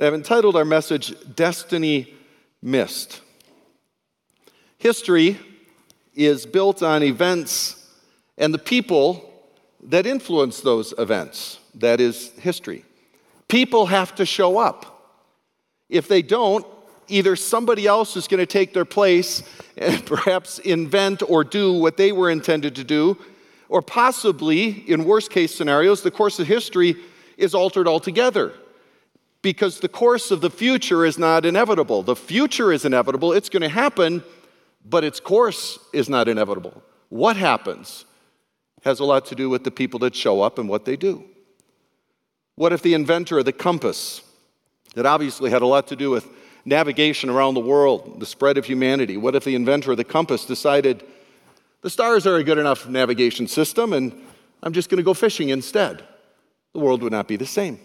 I've 0.00 0.14
entitled 0.14 0.54
our 0.54 0.64
message, 0.64 1.12
Destiny 1.34 2.14
Missed. 2.62 3.20
History 4.78 5.40
is 6.14 6.46
built 6.46 6.84
on 6.84 7.02
events 7.02 7.84
and 8.36 8.54
the 8.54 8.60
people 8.60 9.28
that 9.82 10.06
influence 10.06 10.60
those 10.60 10.94
events. 10.98 11.58
That 11.74 12.00
is 12.00 12.30
history. 12.38 12.84
People 13.48 13.86
have 13.86 14.14
to 14.16 14.24
show 14.24 14.58
up. 14.58 15.16
If 15.88 16.06
they 16.06 16.22
don't, 16.22 16.64
either 17.08 17.34
somebody 17.34 17.88
else 17.88 18.16
is 18.16 18.28
going 18.28 18.38
to 18.38 18.46
take 18.46 18.72
their 18.72 18.84
place 18.84 19.42
and 19.76 20.06
perhaps 20.06 20.60
invent 20.60 21.24
or 21.28 21.42
do 21.42 21.72
what 21.72 21.96
they 21.96 22.12
were 22.12 22.30
intended 22.30 22.76
to 22.76 22.84
do, 22.84 23.18
or 23.68 23.82
possibly, 23.82 24.68
in 24.88 25.04
worst 25.04 25.32
case 25.32 25.52
scenarios, 25.52 26.02
the 26.02 26.10
course 26.12 26.38
of 26.38 26.46
history 26.46 26.94
is 27.36 27.52
altered 27.52 27.88
altogether 27.88 28.52
because 29.42 29.80
the 29.80 29.88
course 29.88 30.30
of 30.30 30.40
the 30.40 30.50
future 30.50 31.04
is 31.04 31.18
not 31.18 31.46
inevitable. 31.46 32.02
The 32.02 32.16
future 32.16 32.72
is 32.72 32.84
inevitable, 32.84 33.32
it's 33.32 33.48
going 33.48 33.62
to 33.62 33.68
happen, 33.68 34.22
but 34.84 35.04
its 35.04 35.20
course 35.20 35.78
is 35.92 36.08
not 36.08 36.28
inevitable. 36.28 36.82
What 37.08 37.36
happens 37.36 38.04
has 38.82 39.00
a 39.00 39.04
lot 39.04 39.26
to 39.26 39.34
do 39.34 39.48
with 39.48 39.64
the 39.64 39.70
people 39.70 39.98
that 40.00 40.14
show 40.14 40.40
up 40.40 40.58
and 40.58 40.68
what 40.68 40.84
they 40.84 40.96
do. 40.96 41.24
What 42.54 42.72
if 42.72 42.82
the 42.82 42.94
inventor 42.94 43.38
of 43.38 43.44
the 43.44 43.52
compass, 43.52 44.22
that 44.94 45.06
obviously 45.06 45.50
had 45.50 45.62
a 45.62 45.66
lot 45.66 45.86
to 45.88 45.96
do 45.96 46.10
with 46.10 46.28
navigation 46.64 47.30
around 47.30 47.54
the 47.54 47.60
world, 47.60 48.20
the 48.20 48.26
spread 48.26 48.58
of 48.58 48.64
humanity, 48.64 49.16
what 49.16 49.34
if 49.34 49.44
the 49.44 49.54
inventor 49.54 49.92
of 49.92 49.96
the 49.96 50.04
compass 50.04 50.44
decided 50.44 51.02
the 51.80 51.90
stars 51.90 52.26
are 52.26 52.36
a 52.36 52.44
good 52.44 52.58
enough 52.58 52.88
navigation 52.88 53.46
system 53.46 53.92
and 53.92 54.12
I'm 54.62 54.72
just 54.72 54.90
going 54.90 54.98
to 54.98 55.04
go 55.04 55.14
fishing 55.14 55.50
instead? 55.50 56.02
The 56.72 56.80
world 56.80 57.02
would 57.02 57.12
not 57.12 57.28
be 57.28 57.36
the 57.36 57.46
same. 57.46 57.80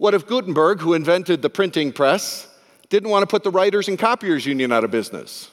What 0.00 0.14
if 0.14 0.26
Gutenberg, 0.26 0.80
who 0.80 0.94
invented 0.94 1.42
the 1.42 1.50
printing 1.50 1.92
press, 1.92 2.48
didn't 2.88 3.10
want 3.10 3.22
to 3.22 3.26
put 3.26 3.44
the 3.44 3.50
Writers 3.50 3.86
and 3.86 3.98
Copiers 3.98 4.46
Union 4.46 4.72
out 4.72 4.82
of 4.82 4.90
business? 4.90 5.50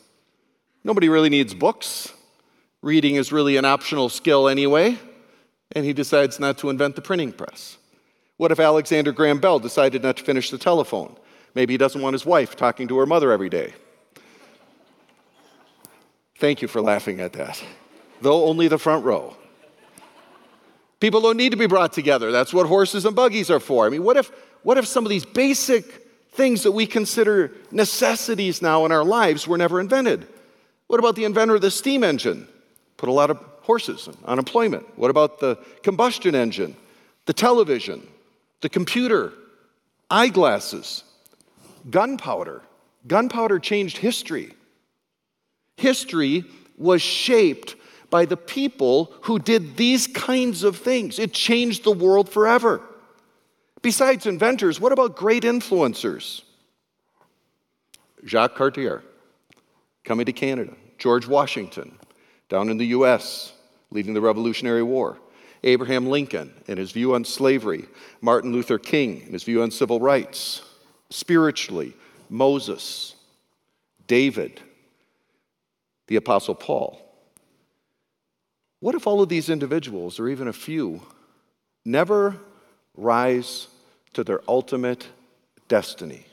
Nobody 0.86 1.10
really 1.10 1.28
needs 1.28 1.54
books. 1.54 2.14
Reading 2.82 3.16
is 3.16 3.34
really 3.34 3.58
an 3.58 3.66
optional 3.66 4.08
skill 4.08 4.48
anyway, 4.48 4.98
and 5.74 5.84
he 5.84 5.92
decides 5.92 6.40
not 6.40 6.58
to 6.60 6.70
invent 6.70 6.96
the 6.96 7.02
printing 7.02 7.34
press. 7.34 7.78
What 8.38 8.54
if 8.54 8.60
Alexander 8.62 9.12
Graham 9.12 9.42
Bell 9.42 9.60
decided 9.60 10.02
not 10.02 10.16
to 10.16 10.24
finish 10.24 10.50
the 10.50 10.58
telephone? 10.58 11.18
Maybe 11.54 11.74
he 11.74 11.78
doesn't 11.78 12.02
want 12.02 12.14
his 12.14 12.26
wife 12.26 12.56
talking 12.56 12.88
to 12.88 12.98
her 13.00 13.06
mother 13.06 13.34
every 13.34 13.50
day. 13.50 13.74
Thank 16.40 16.62
you 16.62 16.70
for 16.70 16.80
laughing 16.80 17.20
at 17.20 17.34
that, 17.34 17.62
though 18.22 18.46
only 18.46 18.70
the 18.70 18.80
front 18.80 19.04
row. 19.04 19.36
People 21.00 21.22
don't 21.22 21.38
need 21.38 21.52
to 21.52 21.58
be 21.58 21.68
brought 21.68 21.94
together. 21.94 22.32
That's 22.32 22.54
what 22.54 22.66
horses 22.68 23.06
and 23.06 23.16
buggies 23.16 23.52
are 23.52 23.60
for. 23.60 23.86
I 23.86 23.90
mean, 23.90 24.04
what 24.04 24.18
if, 24.18 24.32
what 24.64 24.78
if 24.78 24.88
some 24.88 25.06
of 25.06 25.10
these 25.10 25.26
basic 25.26 26.08
things 26.32 26.64
that 26.64 26.72
we 26.72 26.88
consider 26.88 27.52
necessities 27.72 28.62
now 28.62 28.86
in 28.86 28.92
our 28.92 29.04
lives 29.04 29.48
were 29.48 29.58
never 29.58 29.80
invented? 29.80 30.28
What 30.88 31.00
about 31.00 31.16
the 31.16 31.26
inventor 31.26 31.56
of 31.56 31.62
the 31.62 31.72
steam 31.72 32.04
engine? 32.04 32.48
Put 32.98 33.10
a 33.10 33.12
lot 33.12 33.30
of 33.30 33.38
horses 33.62 34.10
on 34.26 34.40
employment. 34.40 34.86
What 34.98 35.12
about 35.12 35.40
the 35.40 35.58
combustion 35.84 36.34
engine, 36.34 36.76
the 37.26 37.34
television, 37.34 38.08
the 38.62 38.70
computer, 38.70 39.34
eyeglasses, 40.10 41.04
gunpowder? 41.90 42.62
Gunpowder 43.06 43.60
changed 43.60 43.98
history. 43.98 44.54
History 45.76 46.44
was 46.78 47.02
shaped 47.02 47.76
by 48.10 48.26
the 48.26 48.38
people 48.38 49.14
who 49.24 49.40
did 49.40 49.78
these 49.78 50.08
kinds 50.08 50.64
of 50.64 50.78
things. 50.78 51.20
It 51.20 51.34
changed 51.34 51.84
the 51.84 51.92
world 51.92 52.30
forever. 52.30 52.82
Besides 53.82 54.26
inventors, 54.26 54.80
what 54.80 54.92
about 54.92 55.16
great 55.16 55.44
influencers? 55.44 56.44
Jacques 58.26 58.56
Cartier, 58.56 59.04
coming 60.04 60.26
to 60.26 60.34
Canada. 60.34 60.74
George 60.98 61.28
Washington, 61.28 61.98
down 62.50 62.70
in 62.70 62.78
the 62.78 62.88
US, 62.88 63.54
leading 63.92 64.14
the 64.14 64.22
Revolutionary 64.22 64.84
War. 64.84 65.18
Abraham 65.64 66.08
Lincoln 66.08 66.54
and 66.68 66.78
his 66.78 66.92
view 66.92 67.14
on 67.14 67.24
slavery. 67.24 67.86
Martin 68.22 68.52
Luther 68.52 68.80
King 68.80 69.22
and 69.24 69.34
his 69.34 69.44
view 69.44 69.62
on 69.62 69.72
civil 69.72 70.00
rights. 70.00 70.62
Spiritually, 71.10 71.94
Moses, 72.30 73.16
David, 74.08 74.62
the 76.08 76.16
Apostle 76.16 76.56
Paul. 76.56 77.07
What 78.80 78.96
if 78.96 79.08
all 79.08 79.22
of 79.22 79.30
these 79.30 79.50
individuals, 79.50 80.20
or 80.20 80.30
even 80.30 80.48
a 80.48 80.54
few, 80.54 81.02
never 81.84 82.38
rise 82.96 83.68
to 84.14 84.24
their 84.24 84.42
ultimate 84.48 85.08
destiny? 85.68 86.26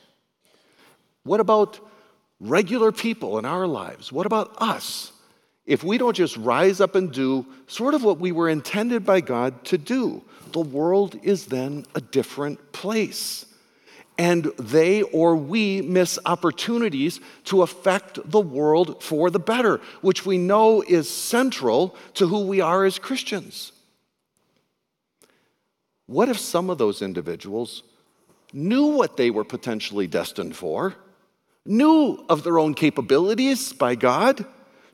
What 1.22 1.40
about 1.40 1.80
regular 2.40 2.92
people 2.92 3.38
in 3.38 3.44
our 3.44 3.66
lives? 3.66 4.12
What 4.12 4.26
about 4.26 4.54
us? 4.58 5.12
If 5.64 5.82
we 5.82 5.96
don't 5.96 6.14
just 6.14 6.36
rise 6.36 6.80
up 6.80 6.94
and 6.94 7.10
do 7.10 7.46
sort 7.66 7.94
of 7.94 8.04
what 8.04 8.18
we 8.18 8.32
were 8.32 8.50
intended 8.50 9.06
by 9.06 9.22
God 9.22 9.64
to 9.66 9.78
do, 9.78 10.22
the 10.52 10.60
world 10.60 11.18
is 11.22 11.46
then 11.46 11.86
a 11.94 12.00
different 12.00 12.72
place 12.72 13.46
and 14.16 14.44
they 14.58 15.02
or 15.02 15.34
we 15.34 15.82
miss 15.82 16.18
opportunities 16.24 17.20
to 17.44 17.62
affect 17.62 18.18
the 18.30 18.40
world 18.40 19.02
for 19.02 19.30
the 19.30 19.38
better, 19.38 19.80
which 20.02 20.24
we 20.24 20.38
know 20.38 20.82
is 20.82 21.10
central 21.10 21.96
to 22.14 22.28
who 22.28 22.46
we 22.46 22.60
are 22.60 22.84
as 22.84 22.98
Christians. 22.98 23.72
What 26.06 26.28
if 26.28 26.38
some 26.38 26.70
of 26.70 26.78
those 26.78 27.02
individuals 27.02 27.82
knew 28.52 28.86
what 28.86 29.16
they 29.16 29.30
were 29.30 29.44
potentially 29.44 30.06
destined 30.06 30.54
for, 30.54 30.94
knew 31.66 32.24
of 32.28 32.44
their 32.44 32.58
own 32.58 32.74
capabilities 32.74 33.72
by 33.72 33.94
God 33.94 34.44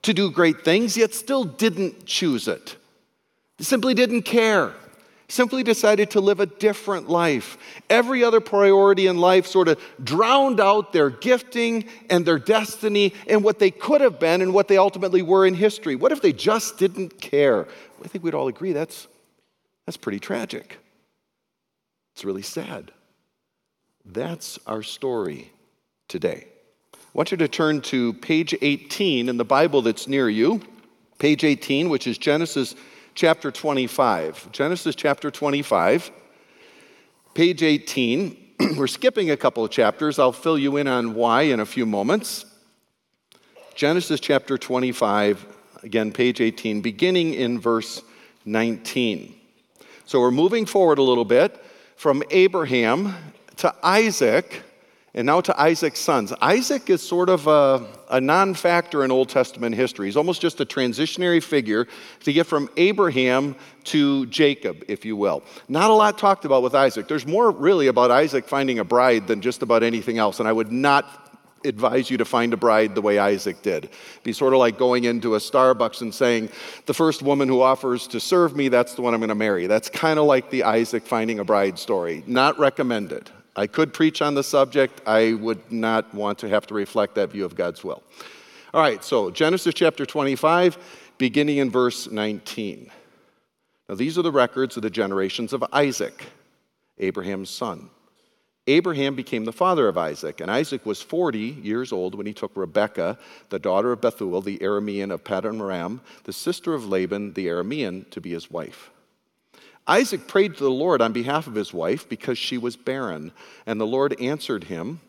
to 0.03 0.15
do 0.15 0.31
great 0.31 0.65
things, 0.65 0.97
yet 0.97 1.13
still 1.13 1.45
didn't 1.45 2.07
choose 2.07 2.49
it? 2.49 2.77
They 3.59 3.65
simply 3.65 3.93
didn't 3.93 4.23
care 4.23 4.73
simply 5.31 5.63
decided 5.63 6.11
to 6.11 6.21
live 6.21 6.41
a 6.41 6.47
different 6.47 7.09
life. 7.09 7.57
Every 7.89 8.25
other 8.25 8.41
priority 8.41 9.07
in 9.07 9.19
life 9.19 9.47
sort 9.47 9.69
of 9.69 9.81
drowned 10.03 10.61
out 10.61 10.93
their 10.93 11.11
gifting 11.11 11.87
and 12.09 12.27
their 12.27 12.39
destiny 12.39 13.15
and 13.29 13.45
what 13.45 13.59
they 13.59 13.71
could 13.71 14.01
have 14.01 14.19
been 14.19 14.43
and 14.43 14.53
what 14.53 14.69
they 14.69 14.77
ultimately 14.77 15.23
were 15.23 15.47
in 15.47 15.55
history. 15.55 15.97
What 15.97 16.13
if 16.13 16.21
they 16.21 16.33
just 16.33 16.79
didn't 16.79 17.21
care? 17.21 17.67
I 18.05 18.09
think 18.09 18.25
we'd 18.25 18.35
all 18.35 18.49
agree 18.49 18.73
that's, 18.73 19.07
that's 19.87 19.97
pretty 19.97 20.21
tragic. 20.21 20.79
It's 22.15 22.25
really 22.25 22.43
sad. 22.43 22.91
That's 24.05 24.59
our 24.67 24.83
story 24.83 25.53
today. 26.09 26.47
I 26.95 26.99
want 27.13 27.31
you 27.31 27.37
to 27.39 27.49
turn 27.49 27.81
to 27.83 28.13
page 28.15 28.55
18 28.61 29.29
in 29.29 29.37
the 29.37 29.45
Bible 29.45 29.83
that's 29.83 30.07
near 30.07 30.29
you, 30.29 30.61
page 31.19 31.45
18, 31.45 31.89
which 31.89 32.07
is 32.07 32.19
Genesis 32.19 32.75
chapter 33.15 33.51
25. 33.51 34.53
Genesis 34.53 34.95
chapter 34.95 35.31
25, 35.31 36.11
page 37.35 37.63
18. 37.63 38.37
We're 38.77 38.87
skipping 38.87 39.31
a 39.31 39.37
couple 39.37 39.65
of 39.65 39.71
chapters. 39.71 40.19
I'll 40.19 40.33
fill 40.33 40.59
you 40.59 40.77
in 40.77 40.87
on 40.87 41.15
why 41.15 41.43
in 41.43 41.61
a 41.61 41.67
few 41.67 41.87
moments. 41.87 42.45
Genesis 43.75 44.21
chapter 44.21 44.59
25, 44.59 45.47
again, 45.83 46.13
page 46.13 46.41
18, 46.41 46.81
beginning 46.81 47.35
in 47.35 47.59
verse 47.59 48.03
19. 48.45 49.35
So 50.05 50.21
we're 50.21 50.31
moving 50.31 50.67
forward 50.67 50.99
a 50.99 51.03
little 51.03 51.25
bit 51.25 51.57
from 51.97 52.23
Abraham 52.31 53.15
to 53.59 53.75
Isaac 53.83 54.63
and 55.15 55.27
now 55.27 55.41
to 55.41 55.61
Isaac's 55.61 55.99
sons. 55.99 56.33
Isaac 56.41 56.89
is 56.89 57.03
sort 57.03 57.29
of 57.29 57.47
a, 57.47 57.87
a 58.09 58.21
non 58.21 58.55
factor 58.55 59.05
in 59.05 59.11
Old 59.11 59.29
Testament 59.29 59.75
history. 59.75 60.07
He's 60.07 60.17
almost 60.17 60.41
just 60.41 60.61
a 60.61 60.67
transitionary 60.67 61.43
figure 61.43 61.89
to 62.21 62.33
get 62.33 62.47
from 62.47 62.69
Abraham 62.77 63.57
to 63.85 64.27
Jacob, 64.27 64.85
if 64.87 65.05
you 65.05 65.17
will. 65.17 65.43
Not 65.69 65.91
a 65.91 65.95
lot 65.95 66.17
talked 66.17 66.45
about 66.45 66.63
with 66.63 66.75
Isaac. 66.75 67.09
There's 67.09 67.27
more 67.27 67.51
really 67.51 67.89
about 67.89 68.11
Isaac 68.11 68.47
finding 68.47 68.79
a 68.79 68.85
bride 68.85 69.27
than 69.27 69.41
just 69.41 69.63
about 69.63 69.83
anything 69.83 70.19
else, 70.19 70.39
and 70.39 70.49
I 70.49 70.53
would 70.53 70.71
not 70.71 71.27
advise 71.63 72.09
you 72.09 72.17
to 72.17 72.25
find 72.25 72.55
a 72.55 72.57
bride 72.57 72.95
the 72.95 73.03
way 73.03 73.19
Isaac 73.19 73.61
did. 73.61 73.85
It'd 73.85 74.23
be 74.23 74.33
sort 74.33 74.55
of 74.55 74.61
like 74.61 74.79
going 74.79 75.05
into 75.05 75.35
a 75.35 75.39
Starbucks 75.39 76.01
and 76.01 76.15
saying, 76.15 76.49
the 76.87 76.95
first 76.95 77.21
woman 77.21 77.49
who 77.49 77.61
offers 77.61 78.07
to 78.09 78.21
serve 78.21 78.57
me, 78.57 78.69
that's 78.69 78.95
the 78.95 79.03
one 79.03 79.13
I'm 79.13 79.21
going 79.21 79.29
to 79.29 79.35
marry. 79.35 79.67
That's 79.67 79.91
kind 79.91 80.19
of 80.19 80.25
like 80.25 80.49
the 80.49 80.63
Isaac 80.63 81.05
finding 81.05 81.39
a 81.39 81.45
bride 81.45 81.79
story. 81.79 82.25
Not 82.27 82.59
recommended 82.59 83.31
I 83.57 83.67
could 83.67 83.93
preach 83.93 84.23
on 84.23 84.35
the 84.35 84.43
subject. 84.43 85.01
I 85.07 85.35
would 85.35 85.73
not 85.73 86.15
want 86.15 86.39
to 86.41 86.49
have 86.49 86.67
to 86.69 86.75
reflect 86.75 87.15
that 87.17 87.31
view 87.31 87.45
of 87.45 87.55
God's 87.55 87.83
will. 87.83 88.03
All 88.73 88.81
right, 88.81 89.03
so 89.03 89.31
Genesis 89.31 89.75
chapter 89.75 90.07
25, 90.07 90.79
beginning 91.19 91.59
in 91.59 91.71
verse 91.71 92.11
19. 92.11 92.91
Now, 93.89 93.97
these 93.97 94.17
are 94.17 94.23
the 94.23 94.31
records 94.31 94.77
of 94.77 94.83
the 94.83 94.91
generations 94.91 95.53
of 95.53 95.65
Isaac, 95.73 96.27
Abraham's 96.99 97.51
son. 97.51 97.91
Abraham 98.69 99.17
became 99.17 99.45
the 99.45 99.53
father 99.53 99.89
of 99.89 99.99
Isaac, 99.99 100.41
and 100.41 100.49
Isaac 100.49 100.87
was 100.87 101.03
40 101.03 101.39
years 101.39 101.91
old 101.91 102.15
when 102.15 102.27
he 102.27 102.33
took 102.33 102.53
Rebekah, 102.55 103.19
the 103.49 103.59
daughter 103.59 103.91
of 103.91 104.01
Bethuel, 104.01 104.43
the 104.43 104.59
Aramean 104.59 105.11
of 105.11 105.25
Paddan 105.25 105.61
Aram, 105.61 106.01
the 106.23 106.33
sister 106.33 106.75
of 106.75 106.87
Laban, 106.87 107.33
the 107.33 107.49
Aramean, 107.49 108.09
to 108.11 108.21
be 108.21 108.31
his 108.31 108.49
wife. 108.49 108.91
Isaac 109.91 110.29
prayed 110.29 110.55
to 110.55 110.63
the 110.63 110.71
Lord 110.71 111.03
on 111.03 111.13
behalf 111.13 111.49
of 111.49 111.57
his 111.57 111.75
wife 111.75 112.09
because 112.09 112.39
she 112.39 112.57
was 112.57 112.77
barren, 112.77 113.33
and 113.67 113.81
the 113.81 113.87
Lord 113.87 114.15
answered 114.21 114.63
him, 114.63 115.01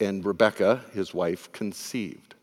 and 0.00 0.24
Rebekah, 0.24 0.82
his 0.92 1.14
wife, 1.14 1.52
conceived. 1.52 2.34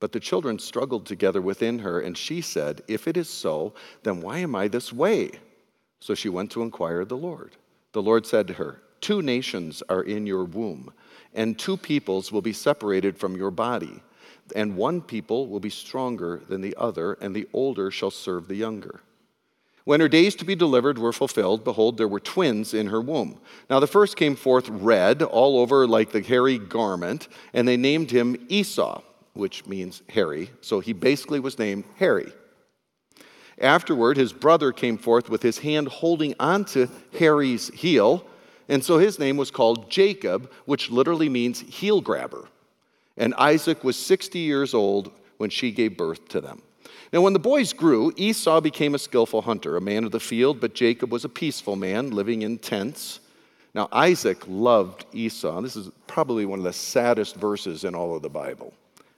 But 0.00 0.12
the 0.12 0.18
children 0.18 0.58
struggled 0.58 1.04
together 1.04 1.42
within 1.42 1.80
her, 1.80 2.00
and 2.00 2.16
she 2.16 2.40
said, 2.40 2.80
If 2.88 3.06
it 3.06 3.18
is 3.18 3.28
so, 3.28 3.74
then 4.02 4.22
why 4.22 4.38
am 4.38 4.54
I 4.54 4.66
this 4.66 4.90
way? 4.90 5.32
So 6.00 6.14
she 6.14 6.30
went 6.30 6.50
to 6.52 6.62
inquire 6.62 7.02
of 7.02 7.10
the 7.10 7.18
Lord. 7.18 7.58
The 7.92 8.00
Lord 8.00 8.24
said 8.24 8.46
to 8.46 8.54
her, 8.54 8.80
Two 9.02 9.20
nations 9.20 9.82
are 9.90 10.02
in 10.02 10.26
your 10.26 10.44
womb, 10.44 10.90
and 11.34 11.58
two 11.58 11.76
peoples 11.76 12.32
will 12.32 12.40
be 12.40 12.54
separated 12.54 13.18
from 13.18 13.36
your 13.36 13.50
body. 13.50 14.02
And 14.56 14.74
one 14.74 15.02
people 15.02 15.48
will 15.48 15.60
be 15.60 15.68
stronger 15.68 16.40
than 16.48 16.62
the 16.62 16.76
other, 16.78 17.12
and 17.20 17.36
the 17.36 17.46
older 17.52 17.90
shall 17.90 18.10
serve 18.10 18.48
the 18.48 18.56
younger. 18.56 19.02
When 19.88 20.00
her 20.00 20.08
days 20.08 20.34
to 20.34 20.44
be 20.44 20.54
delivered 20.54 20.98
were 20.98 21.14
fulfilled, 21.14 21.64
behold, 21.64 21.96
there 21.96 22.06
were 22.06 22.20
twins 22.20 22.74
in 22.74 22.88
her 22.88 23.00
womb. 23.00 23.40
Now 23.70 23.80
the 23.80 23.86
first 23.86 24.18
came 24.18 24.36
forth 24.36 24.68
red, 24.68 25.22
all 25.22 25.58
over 25.58 25.86
like 25.86 26.12
the 26.12 26.20
hairy 26.20 26.58
garment, 26.58 27.26
and 27.54 27.66
they 27.66 27.78
named 27.78 28.10
him 28.10 28.36
Esau, 28.50 29.00
which 29.32 29.66
means 29.66 30.02
hairy. 30.10 30.50
So 30.60 30.80
he 30.80 30.92
basically 30.92 31.40
was 31.40 31.58
named 31.58 31.84
Hairy. 31.96 32.30
Afterward, 33.58 34.18
his 34.18 34.34
brother 34.34 34.72
came 34.72 34.98
forth 34.98 35.30
with 35.30 35.42
his 35.42 35.60
hand 35.60 35.88
holding 35.88 36.34
onto 36.38 36.88
Hairy's 37.18 37.68
heel 37.68 38.26
and 38.68 38.84
so 38.84 38.98
his 38.98 39.18
name 39.18 39.38
was 39.38 39.50
called 39.50 39.90
Jacob, 39.90 40.52
which 40.66 40.90
literally 40.90 41.30
means 41.30 41.60
heel 41.60 42.02
grabber. 42.02 42.46
And 43.16 43.32
Isaac 43.36 43.82
was 43.82 43.96
60 43.96 44.38
years 44.38 44.74
old 44.74 45.10
when 45.38 45.48
she 45.48 45.72
gave 45.72 45.96
birth 45.96 46.28
to 46.28 46.42
them. 46.42 46.60
Now, 47.12 47.22
when 47.22 47.32
the 47.32 47.38
boys 47.38 47.72
grew, 47.72 48.12
Esau 48.16 48.60
became 48.60 48.94
a 48.94 48.98
skillful 48.98 49.42
hunter, 49.42 49.76
a 49.76 49.80
man 49.80 50.04
of 50.04 50.12
the 50.12 50.20
field, 50.20 50.60
but 50.60 50.74
Jacob 50.74 51.10
was 51.10 51.24
a 51.24 51.28
peaceful 51.28 51.74
man 51.74 52.10
living 52.10 52.42
in 52.42 52.58
tents. 52.58 53.20
Now, 53.74 53.88
Isaac 53.92 54.42
loved 54.46 55.06
Esau. 55.12 55.60
This 55.62 55.76
is 55.76 55.90
probably 56.06 56.44
one 56.44 56.58
of 56.58 56.64
the 56.64 56.72
saddest 56.72 57.36
verses 57.36 57.84
in 57.84 57.94
all 57.94 58.14
of 58.14 58.22
the 58.22 58.28
Bible 58.28 58.74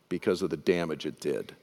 because 0.09 0.43
of 0.43 0.51
the 0.51 0.57
damage 0.57 1.05
it 1.07 1.21
did. 1.21 1.55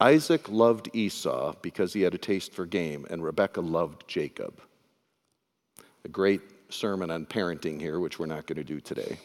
Isaac 0.00 0.48
loved 0.48 0.90
Esau 0.94 1.54
because 1.62 1.92
he 1.92 2.02
had 2.02 2.14
a 2.14 2.18
taste 2.18 2.52
for 2.52 2.66
game, 2.66 3.06
and 3.08 3.22
Rebekah 3.22 3.60
loved 3.60 4.08
Jacob. 4.08 4.60
A 6.04 6.08
great 6.08 6.40
sermon 6.70 7.10
on 7.10 7.26
parenting 7.26 7.80
here, 7.80 8.00
which 8.00 8.18
we're 8.18 8.26
not 8.26 8.46
going 8.46 8.56
to 8.56 8.64
do 8.64 8.80
today. 8.80 9.18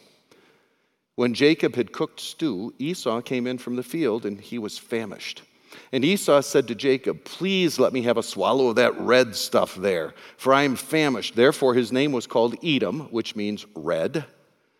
When 1.15 1.33
Jacob 1.33 1.75
had 1.75 1.91
cooked 1.91 2.19
stew, 2.19 2.75
Esau 2.77 3.21
came 3.21 3.47
in 3.47 3.57
from 3.57 3.75
the 3.75 3.81
field 3.81 4.23
and 4.23 4.39
he 4.39 4.59
was 4.59 4.77
famished. 4.77 5.41
And 5.91 6.03
Esau 6.03 6.41
said 6.41 6.67
to 6.67 6.75
Jacob, 6.75 7.23
Please 7.23 7.79
let 7.79 7.93
me 7.93 8.03
have 8.03 8.17
a 8.17 8.23
swallow 8.23 8.69
of 8.69 8.75
that 8.75 8.99
red 8.99 9.35
stuff 9.35 9.75
there, 9.75 10.13
for 10.37 10.53
I 10.53 10.63
am 10.63 10.75
famished. 10.75 11.35
Therefore, 11.35 11.73
his 11.73 11.91
name 11.91 12.11
was 12.11 12.27
called 12.27 12.55
Edom, 12.63 13.01
which 13.11 13.35
means 13.35 13.65
red. 13.75 14.25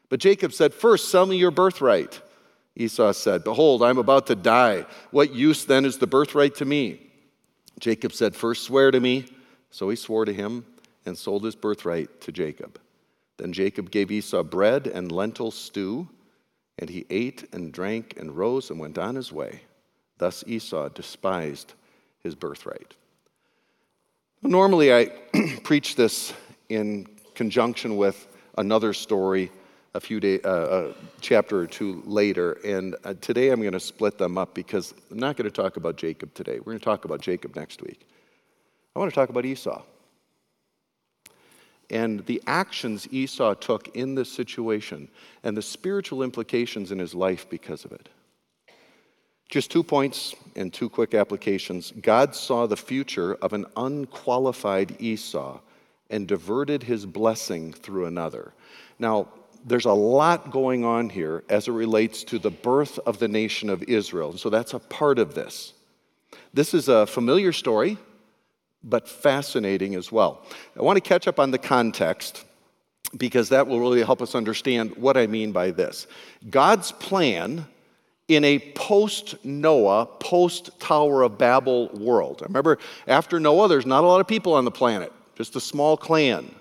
But 0.10 0.20
Jacob 0.20 0.54
said, 0.54 0.74
First, 0.74 1.10
sell 1.10 1.26
me 1.26 1.38
your 1.38 1.52
birthright. 1.52 2.22
Esau 2.76 3.12
said, 3.12 3.44
Behold, 3.44 3.82
I 3.82 3.90
am 3.90 3.98
about 3.98 4.28
to 4.28 4.36
die. 4.36 4.86
What 5.12 5.34
use 5.34 5.66
then 5.66 5.86
is 5.86 5.98
the 5.98 6.08
birthright 6.08 6.56
to 6.56 6.66
me? 6.66 7.02
Jacob 7.80 8.14
said, 8.14 8.36
First, 8.36 8.64
swear 8.64 8.92
to 8.92 9.00
me. 9.00 9.26
So 9.72 9.90
he 9.90 9.96
swore 9.96 10.26
to 10.26 10.34
him 10.34 10.66
and 11.06 11.18
sold 11.18 11.44
his 11.44 11.56
birthright 11.56 12.22
to 12.22 12.32
Jacob. 12.32 12.80
Then 13.38 13.54
Jacob 13.54 13.92
gave 13.92 14.12
Esau 14.12 14.44
bread 14.44 14.88
and 14.88 15.12
lentil 15.12 15.52
stew, 15.52 16.10
and 16.80 16.90
he 16.90 17.06
ate 17.10 17.48
and 17.54 17.72
drank 17.72 18.16
and 18.18 18.36
rose 18.36 18.70
and 18.70 18.80
went 18.80 18.98
on 18.98 19.16
his 19.16 19.32
way. 19.32 19.62
Thus 20.18 20.44
Esau 20.48 20.90
despised 20.90 21.74
his 22.20 22.36
birthright. 22.36 22.96
Normally, 24.42 24.94
I 24.94 25.12
preach 25.64 25.96
this 25.96 26.34
in 26.70 27.08
conjunction 27.36 27.98
with 27.98 28.28
another 28.58 28.94
story 28.94 29.52
a 29.94 30.00
few 30.00 30.20
day, 30.20 30.40
uh, 30.42 30.50
a 30.50 30.94
chapter 31.22 31.60
or 31.60 31.68
two 31.68 32.04
later, 32.06 32.54
and 32.64 32.96
uh, 33.04 33.14
today 33.22 33.50
I'm 33.50 33.62
going 33.62 33.74
to 33.74 33.80
split 33.80 34.18
them 34.18 34.38
up 34.38 34.54
because 34.54 34.94
I'm 35.10 35.18
not 35.18 35.38
going 35.38 35.50
to 35.50 35.56
talk 35.56 35.78
about 35.78 35.96
Jacob 35.96 36.34
today. 36.34 36.60
We're 36.60 36.74
going 36.74 36.80
to 36.80 36.86
talk 36.86 37.06
about 37.06 37.22
Jacob 37.22 37.56
next 37.56 37.82
week. 37.82 38.08
I 38.96 39.00
want 39.00 39.12
to 39.12 39.16
talk 39.16 39.30
about 39.30 39.46
Esau 39.46 39.82
and 41.90 42.26
the 42.26 42.42
actions 42.48 43.08
Esau 43.12 43.54
took 43.56 43.96
in 43.96 44.16
this 44.16 44.32
situation 44.32 45.08
and 45.44 45.56
the 45.56 45.62
spiritual 45.62 46.24
implications 46.24 46.92
in 46.92 47.00
his 47.00 47.16
life 47.16 47.50
because 47.50 47.86
of 47.86 47.92
it. 47.92 48.10
Just 49.50 49.72
two 49.72 49.84
points 49.84 50.36
and 50.56 50.74
two 50.74 50.90
quick 50.90 51.14
applications. 51.14 51.94
God 52.02 52.36
saw 52.36 52.68
the 52.68 52.76
future 52.76 53.36
of 53.36 53.54
an 53.54 53.66
unqualified 53.78 55.00
Esau 55.00 55.60
and 56.10 56.28
diverted 56.28 56.84
his 56.84 57.06
blessing 57.06 57.74
through 57.74 58.06
another. 58.06 58.54
Now, 59.00 59.30
there's 59.66 59.86
a 59.86 59.94
lot 59.94 60.52
going 60.52 60.86
on 60.86 61.10
here 61.10 61.44
as 61.50 61.68
it 61.68 61.72
relates 61.72 62.24
to 62.26 62.40
the 62.40 62.52
birth 62.52 63.00
of 63.06 63.20
the 63.20 63.28
nation 63.28 63.70
of 63.70 63.84
Israel. 63.84 64.38
So 64.38 64.50
that's 64.50 64.74
a 64.74 64.80
part 64.80 65.20
of 65.20 65.34
this. 65.34 65.74
This 66.54 66.74
is 66.74 66.88
a 66.90 67.06
familiar 67.06 67.52
story 67.52 67.98
but 68.84 69.08
fascinating 69.08 69.96
as 69.96 70.12
well. 70.12 70.46
I 70.78 70.82
want 70.82 70.98
to 70.98 71.02
catch 71.02 71.28
up 71.28 71.40
on 71.40 71.52
the 71.52 71.58
context 71.58 72.46
because 73.18 73.50
that 73.50 73.68
will 73.68 73.80
really 73.80 74.04
help 74.04 74.22
us 74.22 74.36
understand 74.36 74.96
what 74.96 75.18
I 75.18 75.28
mean 75.28 75.52
by 75.52 75.72
this. 75.72 76.08
God's 76.50 76.92
plan 76.94 77.66
in 78.28 78.44
a 78.44 78.60
post 78.60 79.44
Noah, 79.46 80.06
post 80.06 80.78
Tower 80.80 81.24
of 81.24 81.38
Babel 81.38 81.90
world. 81.90 82.42
I 82.42 82.46
remember, 82.46 82.78
after 83.08 83.40
Noah, 83.40 83.68
there's 83.68 83.86
not 83.86 84.04
a 84.04 84.08
lot 84.08 84.20
of 84.20 84.28
people 84.28 84.54
on 84.54 84.66
the 84.66 84.72
planet, 84.72 85.14
just 85.36 85.56
a 85.56 85.62
small 85.62 85.96
clan. 85.96 86.54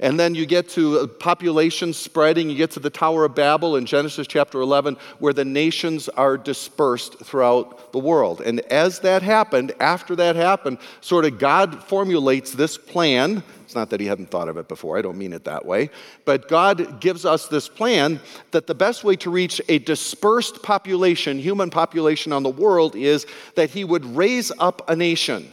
And 0.00 0.18
then 0.18 0.34
you 0.34 0.46
get 0.46 0.70
to 0.70 1.06
population 1.06 1.92
spreading, 1.92 2.48
you 2.48 2.56
get 2.56 2.70
to 2.72 2.80
the 2.80 2.88
Tower 2.88 3.26
of 3.26 3.34
Babel 3.34 3.76
in 3.76 3.84
Genesis 3.84 4.26
chapter 4.26 4.60
11, 4.60 4.96
where 5.18 5.34
the 5.34 5.44
nations 5.44 6.08
are 6.08 6.38
dispersed 6.38 7.18
throughout 7.18 7.92
the 7.92 7.98
world. 7.98 8.40
And 8.40 8.60
as 8.60 9.00
that 9.00 9.22
happened, 9.22 9.72
after 9.78 10.16
that 10.16 10.36
happened, 10.36 10.78
sort 11.02 11.26
of 11.26 11.38
God 11.38 11.84
formulates 11.84 12.52
this 12.52 12.78
plan. 12.78 13.42
It's 13.64 13.74
not 13.74 13.90
that 13.90 14.00
he 14.00 14.06
hadn't 14.06 14.30
thought 14.30 14.48
of 14.48 14.56
it 14.56 14.68
before, 14.68 14.98
I 14.98 15.02
don't 15.02 15.18
mean 15.18 15.34
it 15.34 15.44
that 15.44 15.66
way. 15.66 15.90
But 16.24 16.48
God 16.48 17.00
gives 17.00 17.26
us 17.26 17.46
this 17.48 17.68
plan 17.68 18.20
that 18.52 18.66
the 18.66 18.74
best 18.74 19.04
way 19.04 19.16
to 19.16 19.30
reach 19.30 19.60
a 19.68 19.78
dispersed 19.78 20.62
population, 20.62 21.38
human 21.38 21.68
population 21.68 22.32
on 22.32 22.42
the 22.42 22.50
world, 22.50 22.96
is 22.96 23.26
that 23.54 23.68
he 23.68 23.84
would 23.84 24.06
raise 24.16 24.50
up 24.58 24.88
a 24.88 24.96
nation 24.96 25.52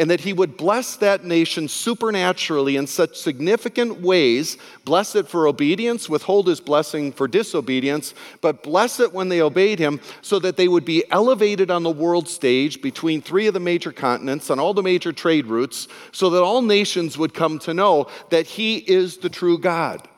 and 0.00 0.10
that 0.10 0.22
he 0.22 0.32
would 0.32 0.56
bless 0.56 0.96
that 0.96 1.24
nation 1.26 1.68
supernaturally 1.68 2.76
in 2.76 2.86
such 2.86 3.18
significant 3.18 4.00
ways 4.00 4.56
bless 4.86 5.14
it 5.14 5.28
for 5.28 5.46
obedience, 5.46 6.08
withhold 6.08 6.46
his 6.46 6.58
blessing 6.58 7.12
for 7.12 7.28
disobedience, 7.28 8.14
but 8.40 8.62
bless 8.62 8.98
it 8.98 9.12
when 9.12 9.28
they 9.28 9.42
obeyed 9.42 9.78
him 9.78 10.00
so 10.22 10.38
that 10.38 10.56
they 10.56 10.68
would 10.68 10.86
be 10.86 11.04
elevated 11.10 11.70
on 11.70 11.82
the 11.82 11.90
world 11.90 12.26
stage 12.26 12.80
between 12.80 13.20
three 13.20 13.46
of 13.46 13.52
the 13.52 13.60
major 13.60 13.92
continents 13.92 14.48
on 14.48 14.58
all 14.58 14.72
the 14.72 14.82
major 14.82 15.12
trade 15.12 15.44
routes 15.44 15.86
so 16.12 16.30
that 16.30 16.42
all 16.42 16.62
nations 16.62 17.18
would 17.18 17.34
come 17.34 17.58
to 17.58 17.74
know 17.74 18.06
that 18.30 18.46
he 18.46 18.78
is 18.78 19.18
the 19.18 19.28
true 19.28 19.58
God. 19.58 20.08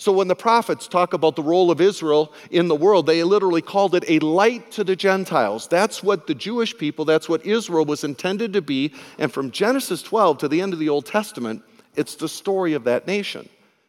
So 0.00 0.12
when 0.12 0.28
the 0.28 0.34
prophets 0.34 0.88
talk 0.88 1.12
about 1.12 1.36
the 1.36 1.42
role 1.42 1.70
of 1.70 1.78
Israel 1.78 2.32
in 2.50 2.68
the 2.68 2.74
world, 2.74 3.04
they 3.04 3.22
literally 3.22 3.60
called 3.60 3.94
it 3.94 4.02
a 4.08 4.18
light 4.20 4.70
to 4.70 4.82
the 4.82 4.96
Gentiles. 4.96 5.68
That's 5.68 6.02
what 6.02 6.26
the 6.26 6.34
Jewish 6.34 6.78
people, 6.78 7.04
that's 7.04 7.28
what 7.28 7.44
Israel 7.44 7.84
was 7.84 8.02
intended 8.02 8.54
to 8.54 8.62
be. 8.62 8.94
And 9.18 9.30
from 9.30 9.50
Genesis 9.50 10.02
12 10.02 10.38
to 10.38 10.48
the 10.48 10.62
end 10.62 10.72
of 10.72 10.78
the 10.78 10.88
Old 10.88 11.04
Testament, 11.04 11.62
it's 11.96 12.14
the 12.14 12.30
story 12.30 12.72
of 12.72 12.84
that 12.84 13.06
nation. 13.06 13.46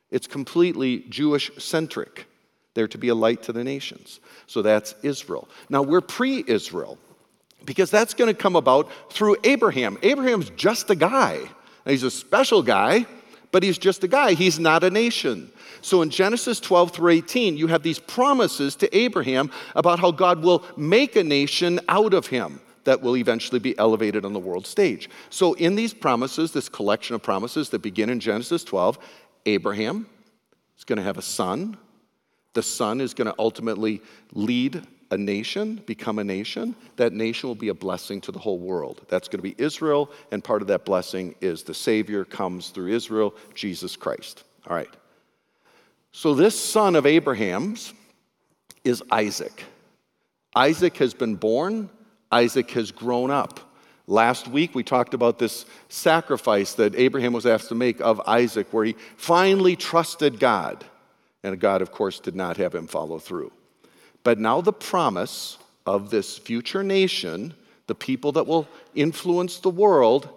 It's 0.10 0.28
completely 0.28 1.06
Jewish 1.08 1.50
centric. 1.58 2.26
They're 2.74 2.90
to 2.90 2.98
be 2.98 3.08
a 3.08 3.16
light 3.16 3.44
to 3.44 3.54
the 3.54 3.64
nations. 3.64 4.20
So 4.48 4.62
that's 4.62 4.94
Israel. 5.04 5.48
Now 5.70 5.82
we're 5.82 6.02
pre 6.02 6.44
Israel 6.46 6.98
because 7.64 7.90
that's 7.90 8.16
going 8.16 8.28
to 8.28 8.38
come 8.38 8.58
about 8.58 8.90
through 9.14 9.38
Abraham. 9.46 9.98
Abraham's 10.04 10.50
just 10.58 10.90
a 10.90 10.96
guy. 10.96 11.40
Now, 11.86 11.92
he's 11.92 12.04
a 12.04 12.12
special 12.12 12.64
guy, 12.64 13.06
but 13.52 13.64
he's 13.64 13.78
just 13.78 14.04
a 14.04 14.08
guy. 14.08 14.34
He's 14.34 14.60
not 14.60 14.84
a 14.84 14.90
nation. 14.90 15.52
So 15.82 16.02
in 16.02 16.10
Genesis 16.10 16.60
12 16.60 16.92
through 16.92 17.12
18, 17.12 17.58
you 17.58 17.68
have 17.68 17.84
these 17.84 18.00
promises 18.00 18.76
to 18.78 18.98
Abraham 18.98 19.52
about 19.76 20.00
how 20.00 20.12
God 20.12 20.42
will 20.42 20.64
make 20.78 21.16
a 21.16 21.24
nation 21.24 21.80
out 21.90 22.14
of 22.14 22.28
him 22.28 22.62
that 22.84 23.02
will 23.02 23.18
eventually 23.18 23.60
be 23.60 23.78
elevated 23.78 24.26
on 24.26 24.34
the 24.34 24.40
world 24.40 24.66
stage. 24.66 25.10
So 25.30 25.54
in 25.54 25.76
these 25.76 25.94
promises, 25.94 26.52
this 26.52 26.70
collection 26.70 27.16
of 27.16 27.22
promises 27.22 27.70
that 27.70 27.80
begin 27.80 28.10
in 28.10 28.20
Genesis 28.20 28.64
12, 28.64 28.98
Abraham, 29.46 30.08
is 30.78 30.84
going 30.84 30.98
to 30.98 31.04
have 31.04 31.18
a 31.18 31.22
son. 31.22 31.78
The 32.54 32.64
son 32.64 33.02
is 33.02 33.14
going 33.14 33.28
to 33.28 33.36
ultimately 33.38 34.02
lead 34.34 34.86
a 35.12 35.18
nation, 35.18 35.82
become 35.86 36.20
a 36.20 36.24
nation. 36.24 36.74
That 36.96 37.14
nation 37.14 37.50
will 37.50 37.56
be 37.56 37.68
a 37.68 37.74
blessing 37.74 38.22
to 38.22 38.32
the 38.32 38.40
whole 38.40 38.60
world. 38.60 39.06
That's 39.10 39.28
going 39.28 39.40
to 39.40 39.44
be 39.44 39.56
Israel, 39.58 40.10
and 40.32 40.44
part 40.44 40.62
of 40.62 40.70
that 40.70 40.86
blessing 40.86 41.36
is 41.42 41.64
the 41.64 41.74
Savior 41.74 42.26
comes 42.26 42.70
through 42.70 42.88
Israel, 42.88 43.36
Jesus 43.54 43.96
Christ. 43.96 44.44
All 44.68 44.76
right. 44.76 44.90
So, 46.14 46.34
this 46.34 46.60
son 46.60 46.96
of 46.96 47.06
Abraham's 47.06 47.94
is 48.84 49.04
Isaac. 49.12 49.64
Isaac 50.56 50.98
has 50.98 51.14
been 51.14 51.36
born, 51.36 51.90
Isaac 52.32 52.72
has 52.72 52.92
grown 52.92 53.32
up. 53.32 53.60
Last 54.08 54.48
week, 54.48 54.76
we 54.76 54.84
talked 54.84 55.14
about 55.14 55.40
this 55.40 55.66
sacrifice 55.88 56.74
that 56.74 56.96
Abraham 56.96 57.34
was 57.34 57.46
asked 57.46 57.70
to 57.70 57.76
make 57.76 58.02
of 58.02 58.20
Isaac, 58.28 58.68
where 58.72 58.84
he 58.84 58.96
finally 59.16 59.76
trusted 59.76 60.40
God. 60.40 60.84
And 61.44 61.60
God, 61.60 61.82
of 61.82 61.92
course, 61.92 62.20
did 62.20 62.36
not 62.36 62.58
have 62.58 62.76
him 62.76 62.88
follow 62.88 63.20
through. 63.20 63.52
But 64.24 64.40
now, 64.40 64.62
the 64.62 64.74
promise 64.74 65.58
of 65.86 66.10
this 66.10 66.38
future 66.38 66.84
nation, 66.84 67.54
the 67.88 67.96
people 67.96 68.32
that 68.34 68.46
will 68.46 68.68
influence 68.96 69.60
the 69.60 69.70
world, 69.70 70.30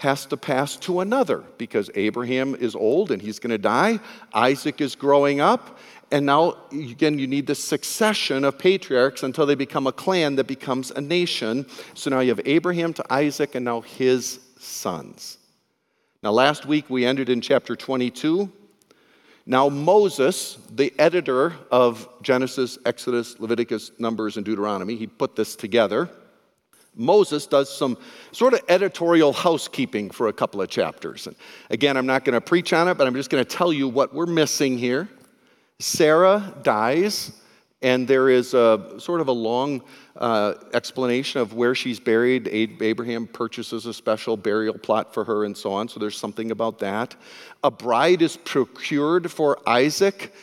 has 0.00 0.24
to 0.26 0.36
pass 0.36 0.76
to 0.76 1.00
another 1.00 1.44
because 1.58 1.90
Abraham 1.94 2.54
is 2.54 2.74
old 2.74 3.10
and 3.10 3.20
he's 3.20 3.38
going 3.38 3.50
to 3.50 3.58
die. 3.58 4.00
Isaac 4.32 4.80
is 4.80 4.94
growing 4.94 5.40
up. 5.40 5.78
And 6.10 6.24
now, 6.24 6.56
again, 6.72 7.18
you 7.18 7.26
need 7.26 7.46
the 7.46 7.54
succession 7.54 8.44
of 8.44 8.58
patriarchs 8.58 9.22
until 9.22 9.44
they 9.44 9.54
become 9.54 9.86
a 9.86 9.92
clan 9.92 10.36
that 10.36 10.46
becomes 10.46 10.90
a 10.90 11.02
nation. 11.02 11.66
So 11.94 12.08
now 12.10 12.20
you 12.20 12.30
have 12.30 12.40
Abraham 12.46 12.94
to 12.94 13.12
Isaac 13.12 13.54
and 13.54 13.64
now 13.66 13.82
his 13.82 14.40
sons. 14.58 15.36
Now, 16.22 16.32
last 16.32 16.66
week 16.66 16.88
we 16.88 17.04
ended 17.04 17.28
in 17.28 17.40
chapter 17.42 17.76
22. 17.76 18.50
Now, 19.46 19.68
Moses, 19.68 20.58
the 20.70 20.92
editor 20.98 21.54
of 21.70 22.08
Genesis, 22.22 22.78
Exodus, 22.84 23.40
Leviticus, 23.40 23.92
Numbers, 23.98 24.36
and 24.36 24.44
Deuteronomy, 24.44 24.96
he 24.96 25.06
put 25.06 25.34
this 25.34 25.56
together. 25.56 26.08
Moses 26.94 27.46
does 27.46 27.74
some 27.74 27.96
sort 28.32 28.52
of 28.52 28.60
editorial 28.68 29.32
housekeeping 29.32 30.10
for 30.10 30.28
a 30.28 30.32
couple 30.32 30.60
of 30.60 30.68
chapters. 30.68 31.26
And 31.26 31.36
again, 31.70 31.96
I'm 31.96 32.06
not 32.06 32.24
going 32.24 32.34
to 32.34 32.40
preach 32.40 32.72
on 32.72 32.88
it, 32.88 32.98
but 32.98 33.06
I'm 33.06 33.14
just 33.14 33.30
going 33.30 33.44
to 33.44 33.56
tell 33.56 33.72
you 33.72 33.88
what 33.88 34.12
we're 34.12 34.26
missing 34.26 34.76
here. 34.76 35.08
Sarah 35.78 36.54
dies, 36.62 37.32
and 37.82 38.06
there 38.06 38.28
is 38.28 38.52
a 38.54 38.96
sort 38.98 39.20
of 39.20 39.28
a 39.28 39.32
long 39.32 39.82
uh, 40.16 40.54
explanation 40.74 41.40
of 41.40 41.54
where 41.54 41.74
she's 41.74 41.98
buried. 41.98 42.46
Abraham 42.48 43.26
purchases 43.26 43.86
a 43.86 43.94
special 43.94 44.36
burial 44.36 44.76
plot 44.76 45.14
for 45.14 45.24
her, 45.24 45.44
and 45.44 45.56
so 45.56 45.72
on. 45.72 45.88
So 45.88 45.98
there's 45.98 46.18
something 46.18 46.50
about 46.50 46.78
that. 46.80 47.16
A 47.64 47.70
bride 47.70 48.22
is 48.22 48.36
procured 48.36 49.30
for 49.30 49.58
Isaac. 49.66 50.34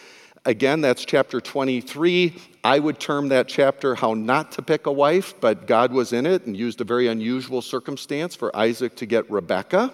Again, 0.45 0.81
that's 0.81 1.03
chapter 1.03 1.41
23. 1.41 2.35
I 2.63 2.79
would 2.79 2.99
term 2.99 3.29
that 3.29 3.47
chapter 3.47 3.95
How 3.95 4.13
Not 4.13 4.53
to 4.53 4.61
Pick 4.61 4.87
a 4.87 4.91
Wife, 4.91 5.33
but 5.41 5.67
God 5.67 5.91
was 5.91 6.13
in 6.13 6.25
it 6.25 6.45
and 6.45 6.55
used 6.55 6.81
a 6.81 6.85
very 6.85 7.07
unusual 7.07 7.61
circumstance 7.61 8.33
for 8.33 8.55
Isaac 8.55 8.95
to 8.95 9.05
get 9.05 9.29
Rebekah. 9.29 9.93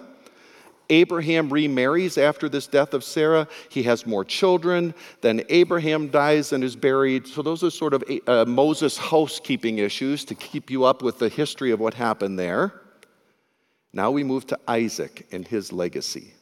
Abraham 0.90 1.50
remarries 1.52 2.18
after 2.18 2.48
this 2.48 2.66
death 2.66 2.94
of 2.94 3.04
Sarah. 3.04 3.48
He 3.68 3.82
has 3.84 4.06
more 4.06 4.24
children. 4.24 4.94
Then 5.20 5.42
Abraham 5.48 6.08
dies 6.08 6.52
and 6.52 6.62
is 6.62 6.76
buried. 6.76 7.26
So, 7.26 7.42
those 7.42 7.64
are 7.64 7.70
sort 7.70 7.94
of 7.94 8.04
uh, 8.26 8.44
Moses 8.46 8.96
housekeeping 8.96 9.78
issues 9.78 10.24
to 10.26 10.34
keep 10.34 10.70
you 10.70 10.84
up 10.84 11.02
with 11.02 11.18
the 11.18 11.28
history 11.28 11.70
of 11.70 11.80
what 11.80 11.94
happened 11.94 12.38
there. 12.38 12.72
Now 13.92 14.10
we 14.10 14.24
move 14.24 14.46
to 14.48 14.58
Isaac 14.66 15.26
and 15.30 15.46
his 15.46 15.72
legacy. 15.72 16.34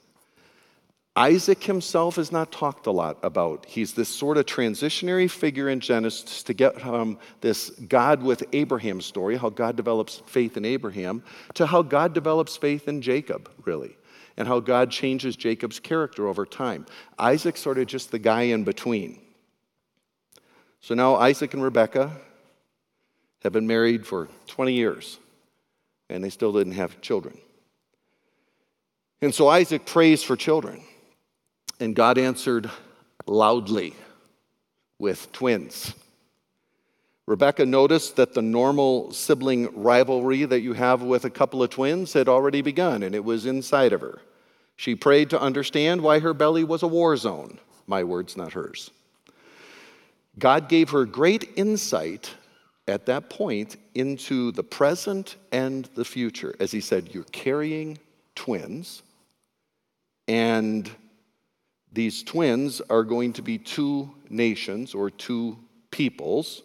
Isaac 1.14 1.62
himself 1.62 2.16
is 2.16 2.32
not 2.32 2.50
talked 2.50 2.86
a 2.86 2.90
lot 2.90 3.18
about. 3.22 3.66
He's 3.68 3.92
this 3.92 4.08
sort 4.08 4.38
of 4.38 4.46
transitionary 4.46 5.30
figure 5.30 5.68
in 5.68 5.78
Genesis 5.78 6.42
to 6.44 6.54
get 6.54 6.80
from 6.80 7.18
this 7.42 7.68
God 7.68 8.22
with 8.22 8.42
Abraham 8.54 9.02
story, 9.02 9.36
how 9.36 9.50
God 9.50 9.76
develops 9.76 10.22
faith 10.24 10.56
in 10.56 10.64
Abraham, 10.64 11.22
to 11.52 11.66
how 11.66 11.82
God 11.82 12.14
develops 12.14 12.56
faith 12.56 12.88
in 12.88 13.02
Jacob, 13.02 13.50
really, 13.66 13.94
and 14.36 14.48
how 14.48 14.60
God 14.60 14.90
changes 14.90 15.36
Jacob's 15.36 15.80
character 15.80 16.26
over 16.26 16.46
time. 16.46 16.86
Isaac's 17.18 17.60
sort 17.60 17.78
of 17.78 17.86
just 17.86 18.10
the 18.10 18.18
guy 18.18 18.42
in 18.42 18.64
between. 18.64 19.20
So 20.80 20.94
now 20.94 21.16
Isaac 21.16 21.54
and 21.54 21.62
Rebekah 21.62 22.10
have 23.42 23.52
been 23.52 23.66
married 23.66 24.06
for 24.06 24.28
20 24.46 24.72
years, 24.72 25.18
and 26.08 26.22
they 26.22 26.30
still 26.30 26.52
didn't 26.52 26.72
have 26.72 27.00
children. 27.00 27.38
And 29.20 29.34
so 29.34 29.48
Isaac 29.48 29.86
prays 29.86 30.22
for 30.22 30.36
children. 30.36 30.82
And 31.80 31.94
God 31.96 32.18
answered 32.18 32.70
loudly 33.26 33.94
with 34.98 35.30
twins. 35.32 35.94
Rebecca 37.26 37.64
noticed 37.64 38.16
that 38.16 38.34
the 38.34 38.42
normal 38.42 39.12
sibling 39.12 39.68
rivalry 39.80 40.44
that 40.44 40.60
you 40.60 40.72
have 40.72 41.02
with 41.02 41.24
a 41.24 41.30
couple 41.30 41.62
of 41.62 41.70
twins 41.70 42.12
had 42.12 42.28
already 42.28 42.62
begun, 42.62 43.02
and 43.02 43.14
it 43.14 43.24
was 43.24 43.46
inside 43.46 43.92
of 43.92 44.00
her. 44.00 44.20
She 44.76 44.94
prayed 44.94 45.30
to 45.30 45.40
understand 45.40 46.00
why 46.00 46.18
her 46.18 46.34
belly 46.34 46.64
was 46.64 46.82
a 46.82 46.88
war 46.88 47.16
zone. 47.16 47.58
My 47.86 48.02
words, 48.02 48.36
not 48.36 48.54
hers. 48.54 48.90
God 50.38 50.68
gave 50.68 50.90
her 50.90 51.04
great 51.04 51.50
insight 51.56 52.30
at 52.88 53.06
that 53.06 53.30
point 53.30 53.76
into 53.94 54.50
the 54.52 54.64
present 54.64 55.36
and 55.52 55.88
the 55.94 56.04
future. 56.04 56.54
As 56.58 56.72
he 56.72 56.80
said, 56.80 57.14
You're 57.14 57.24
carrying 57.24 57.98
twins, 58.34 59.02
and 60.26 60.90
these 61.92 62.22
twins 62.22 62.80
are 62.88 63.04
going 63.04 63.34
to 63.34 63.42
be 63.42 63.58
two 63.58 64.10
nations 64.30 64.94
or 64.94 65.10
two 65.10 65.58
peoples. 65.90 66.62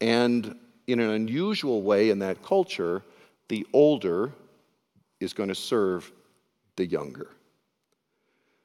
And 0.00 0.56
in 0.86 1.00
an 1.00 1.10
unusual 1.10 1.82
way 1.82 2.10
in 2.10 2.20
that 2.20 2.42
culture, 2.42 3.02
the 3.48 3.66
older 3.72 4.32
is 5.20 5.32
going 5.32 5.48
to 5.48 5.54
serve 5.54 6.10
the 6.76 6.86
younger. 6.86 7.28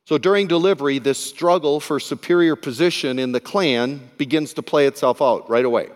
So 0.06 0.18
during 0.20 0.48
delivery, 0.48 1.00
this 1.00 1.18
struggle 1.18 1.80
for 1.80 2.00
superior 2.00 2.56
position 2.56 3.18
in 3.18 3.32
the 3.32 3.39
clan 3.39 4.10
begins 4.18 4.54
to 4.54 4.62
play 4.62 4.86
itself 4.86 5.22
out 5.22 5.50
right 5.50 5.65
away. 5.65 5.89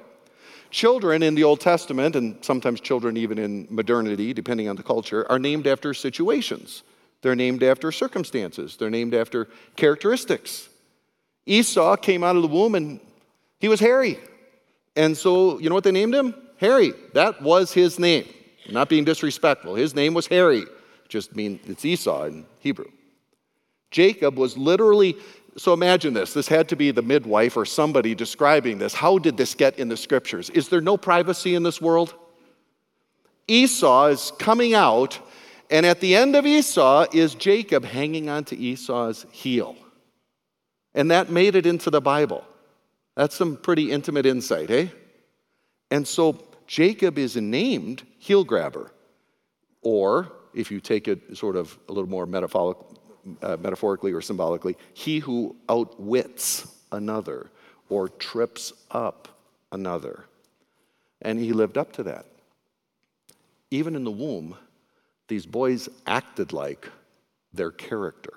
Children 0.71 1.23
in 1.23 1.35
the 1.35 1.43
Old 1.43 1.61
Testament, 1.61 2.15
and 2.15 2.43
sometimes 2.43 2.81
children 2.81 3.17
even 3.17 3.37
in 3.37 3.67
modernity, 3.69 4.33
depending 4.33 4.67
on 4.67 4.75
the 4.75 4.83
culture, 4.83 5.29
are 5.31 5.39
named 5.39 5.67
after 5.67 5.93
situations. 5.93 6.83
They're 7.21 7.35
named 7.35 7.63
after 7.63 7.91
circumstances, 7.91 8.77
they're 8.77 8.89
named 8.89 9.13
after 9.13 9.47
characteristics. 9.75 10.69
Esau 11.45 11.95
came 11.97 12.23
out 12.23 12.35
of 12.35 12.41
the 12.41 12.47
womb 12.47 12.75
and 12.75 12.99
he 13.59 13.67
was 13.67 13.79
hairy. 13.79 14.19
And 14.99 15.17
so, 15.17 15.57
you 15.59 15.69
know 15.69 15.75
what 15.75 15.85
they 15.85 15.93
named 15.93 16.13
him? 16.13 16.35
Harry. 16.57 16.91
That 17.13 17.41
was 17.41 17.71
his 17.71 17.99
name. 17.99 18.27
not 18.69 18.89
being 18.89 19.05
disrespectful. 19.05 19.75
His 19.75 19.95
name 19.95 20.13
was 20.13 20.27
Harry. 20.27 20.65
Just 21.07 21.37
mean 21.37 21.57
it's 21.65 21.85
Esau 21.85 22.25
in 22.25 22.45
Hebrew. 22.59 22.91
Jacob 23.91 24.35
was 24.35 24.57
literally 24.57 25.15
so 25.57 25.71
imagine 25.73 26.13
this. 26.13 26.33
This 26.33 26.49
had 26.49 26.67
to 26.69 26.75
be 26.75 26.91
the 26.91 27.01
midwife 27.01 27.55
or 27.55 27.65
somebody 27.65 28.13
describing 28.13 28.77
this. 28.77 28.93
How 28.93 29.17
did 29.17 29.37
this 29.37 29.55
get 29.55 29.79
in 29.79 29.87
the 29.87 29.97
scriptures? 29.97 30.49
Is 30.49 30.67
there 30.67 30.81
no 30.81 30.97
privacy 30.97 31.55
in 31.55 31.63
this 31.63 31.81
world? 31.81 32.13
Esau 33.47 34.07
is 34.07 34.33
coming 34.37 34.73
out 34.73 35.17
and 35.69 35.85
at 35.85 36.01
the 36.01 36.13
end 36.15 36.35
of 36.35 36.45
Esau 36.45 37.05
is 37.13 37.35
Jacob 37.35 37.85
hanging 37.85 38.27
onto 38.27 38.55
Esau's 38.55 39.25
heel. 39.31 39.77
And 40.93 41.09
that 41.09 41.29
made 41.29 41.55
it 41.55 41.65
into 41.65 41.89
the 41.89 42.01
Bible. 42.01 42.43
That's 43.15 43.35
some 43.35 43.57
pretty 43.57 43.91
intimate 43.91 44.25
insight, 44.25 44.71
eh? 44.71 44.87
And 45.91 46.07
so 46.07 46.43
Jacob 46.67 47.17
is 47.17 47.35
named 47.35 48.03
heel 48.17 48.43
grabber. 48.43 48.91
Or, 49.81 50.31
if 50.53 50.71
you 50.71 50.79
take 50.79 51.07
it 51.07 51.37
sort 51.37 51.55
of 51.55 51.77
a 51.87 51.93
little 51.93 52.09
more 52.09 52.25
metaphoric, 52.25 52.77
uh, 53.41 53.57
metaphorically 53.57 54.11
or 54.11 54.21
symbolically, 54.21 54.77
he 54.93 55.19
who 55.19 55.55
outwits 55.67 56.75
another 56.91 57.49
or 57.89 58.09
trips 58.09 58.73
up 58.91 59.27
another. 59.71 60.25
And 61.21 61.39
he 61.39 61.53
lived 61.53 61.77
up 61.77 61.91
to 61.93 62.03
that. 62.03 62.25
Even 63.71 63.95
in 63.95 64.03
the 64.03 64.11
womb, 64.11 64.55
these 65.27 65.45
boys 65.45 65.89
acted 66.07 66.53
like 66.53 66.89
their 67.53 67.71
character. 67.71 68.33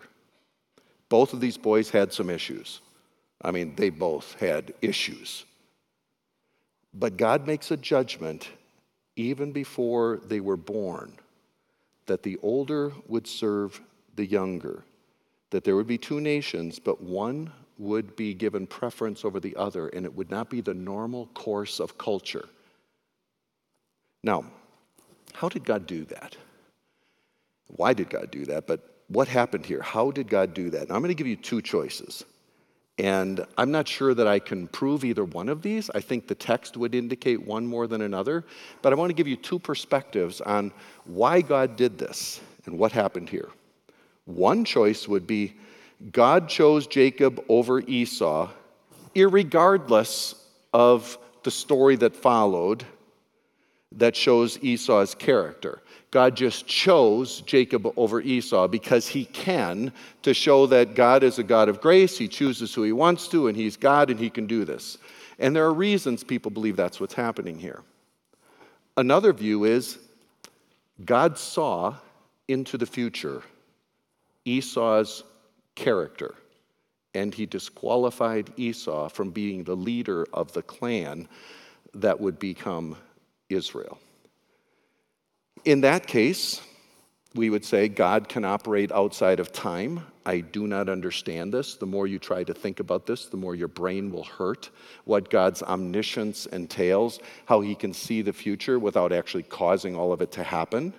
Both 1.09 1.33
of 1.33 1.41
these 1.41 1.57
boys 1.57 1.91
had 1.91 2.13
some 2.13 2.31
issues. 2.31 2.81
I 3.43 3.51
mean, 3.51 3.75
they 3.77 3.91
both 3.91 4.39
had 4.41 4.73
issues. 4.81 5.45
But 6.95 7.17
God 7.17 7.47
makes 7.47 7.71
a 7.71 7.77
judgment 7.77 8.51
even 9.17 9.53
before 9.53 10.21
they 10.25 10.41
were 10.41 10.57
born 10.57 11.13
that 12.07 12.23
the 12.23 12.39
older 12.43 12.93
would 13.07 13.27
serve 13.27 13.81
the 14.17 14.27
younger, 14.27 14.85
that 15.51 15.65
there 15.65 15.77
would 15.77 15.87
be 15.87 15.99
two 15.99 16.21
nations, 16.21 16.79
but 16.79 17.03
one 17.03 17.53
would 17.79 18.15
be 18.17 18.35
given 18.35 18.67
preference 18.67 19.25
over 19.25 19.41
the 19.41 19.57
other, 19.57 19.89
and 19.89 20.05
it 20.05 20.15
would 20.15 20.31
not 20.31 20.51
be 20.51 20.61
the 20.61 20.75
normal 20.75 21.27
course 21.35 21.81
of 21.81 21.99
culture. 21.99 22.49
Now, 24.23 24.45
how 25.33 25.49
did 25.49 25.65
God 25.65 25.87
do 25.87 26.05
that? 26.07 26.37
Why 27.69 27.93
did 27.95 28.11
God 28.11 28.31
do 28.31 28.45
that? 28.47 28.67
But 28.67 28.81
what 29.09 29.29
happened 29.29 29.67
here? 29.67 29.81
How 29.81 30.11
did 30.11 30.29
God 30.29 30.55
do 30.55 30.71
that? 30.71 30.89
Now, 30.89 30.95
I'm 30.95 31.01
going 31.01 31.09
to 31.09 31.15
give 31.15 31.27
you 31.27 31.37
two 31.37 31.63
choices. 31.63 32.25
And 33.03 33.45
I'm 33.59 33.73
not 33.73 33.89
sure 33.89 34.15
that 34.15 34.29
I 34.29 34.39
can 34.39 34.69
prove 34.69 35.05
either 35.05 35.25
one 35.25 35.49
of 35.49 35.61
these. 35.61 35.91
I 35.91 36.01
think 36.01 36.29
the 36.29 36.37
text 36.37 36.77
would 36.77 36.95
indicate 36.95 37.45
one 37.45 37.67
more 37.67 37.89
than 37.89 38.03
another. 38.03 38.45
But 38.81 38.93
I 38.93 38.97
want 38.97 39.11
to 39.11 39.15
give 39.15 39.27
you 39.27 39.35
two 39.35 39.59
perspectives 39.59 40.41
on 40.41 40.71
why 41.05 41.41
God 41.41 41.75
did 41.75 41.99
this 41.99 42.41
and 42.65 42.79
what 42.79 42.93
happened 42.93 43.29
here. 43.29 43.49
One 44.25 44.65
choice 44.65 45.09
would 45.09 45.27
be 45.27 45.57
God 46.13 46.49
chose 46.49 46.87
Jacob 46.87 47.45
over 47.49 47.81
Esau, 47.81 48.49
regardless 49.17 50.37
of 50.73 51.19
the 51.43 51.51
story 51.51 51.97
that 51.97 52.15
followed 52.15 52.85
that 53.97 54.15
shows 54.15 54.61
Esau's 54.63 55.17
character. 55.17 55.83
God 56.13 56.37
just 56.37 56.67
chose 56.67 57.41
Jacob 57.41 57.91
over 57.97 58.21
Esau 58.21 58.69
because 58.69 59.09
he 59.09 59.25
can 59.25 59.93
to 60.21 60.35
show 60.35 60.67
that 60.67 60.95
God 60.95 61.23
is 61.23 61.39
a 61.39 61.43
God 61.43 61.71
of 61.71 61.81
grace. 61.81 62.19
He 62.19 62.29
chooses 62.29 62.75
who 62.75 62.83
he 62.83 62.93
wants 62.93 63.29
to, 63.29 63.49
and 63.49 63.57
he's 63.57 63.79
God, 63.79 64.11
and 64.11 64.21
he 64.21 64.29
can 64.29 64.47
do 64.47 64.67
this. 64.67 64.99
And 65.39 65.57
there 65.57 65.65
are 65.65 65.73
reasons 65.73 66.23
people 66.23 66.51
believe 66.51 66.77
that's 66.77 67.01
what's 67.01 67.15
happening 67.15 67.59
here. 67.59 67.83
Another 68.99 69.33
view 69.33 69.65
is 69.65 69.99
God 71.03 71.39
saw 71.39 71.95
into 72.47 72.77
the 72.77 72.85
future 72.85 73.43
Esau's 74.45 75.25
character, 75.75 76.35
and 77.15 77.33
he 77.33 77.47
disqualified 77.47 78.53
Esau 78.59 79.09
from 79.09 79.31
being 79.31 79.65
the 79.65 79.77
leader 79.77 80.27
of 80.35 80.53
the 80.53 80.63
clan 80.63 81.27
that 81.95 82.21
would 82.21 82.39
become 82.39 82.97
Israel. 83.49 83.99
In 85.65 85.83
that 85.83 86.07
case, 86.07 86.61
we 87.35 87.51
would 87.51 87.65
say 87.65 87.89
God 87.89 88.29
can 88.29 88.45
operate 88.45 88.93
outside 88.93 89.41
of 89.41 89.53
time. 89.53 90.05
I 90.27 90.41
do 90.41 90.67
not 90.67 90.89
understand 90.89 91.53
this. 91.53 91.77
The 91.77 91.87
more 91.87 92.07
you 92.07 92.19
try 92.19 92.45
to 92.45 92.55
think 92.55 92.81
about 92.81 93.07
this, 93.07 93.27
the 93.27 93.37
more 93.37 93.55
your 93.55 93.69
brain 93.69 94.13
will 94.13 94.25
hurt. 94.25 94.71
What 95.05 95.31
God's 95.31 95.63
omniscience 95.63 96.47
entails, 96.47 97.21
how 97.47 97.61
he 97.61 97.75
can 97.75 97.95
see 97.95 98.23
the 98.23 98.33
future 98.33 98.79
without 98.79 99.13
actually 99.13 99.45
causing 99.45 99.97
all 99.97 100.13
of 100.13 100.21
it 100.21 100.33
to 100.33 100.43
happen. 100.43 100.93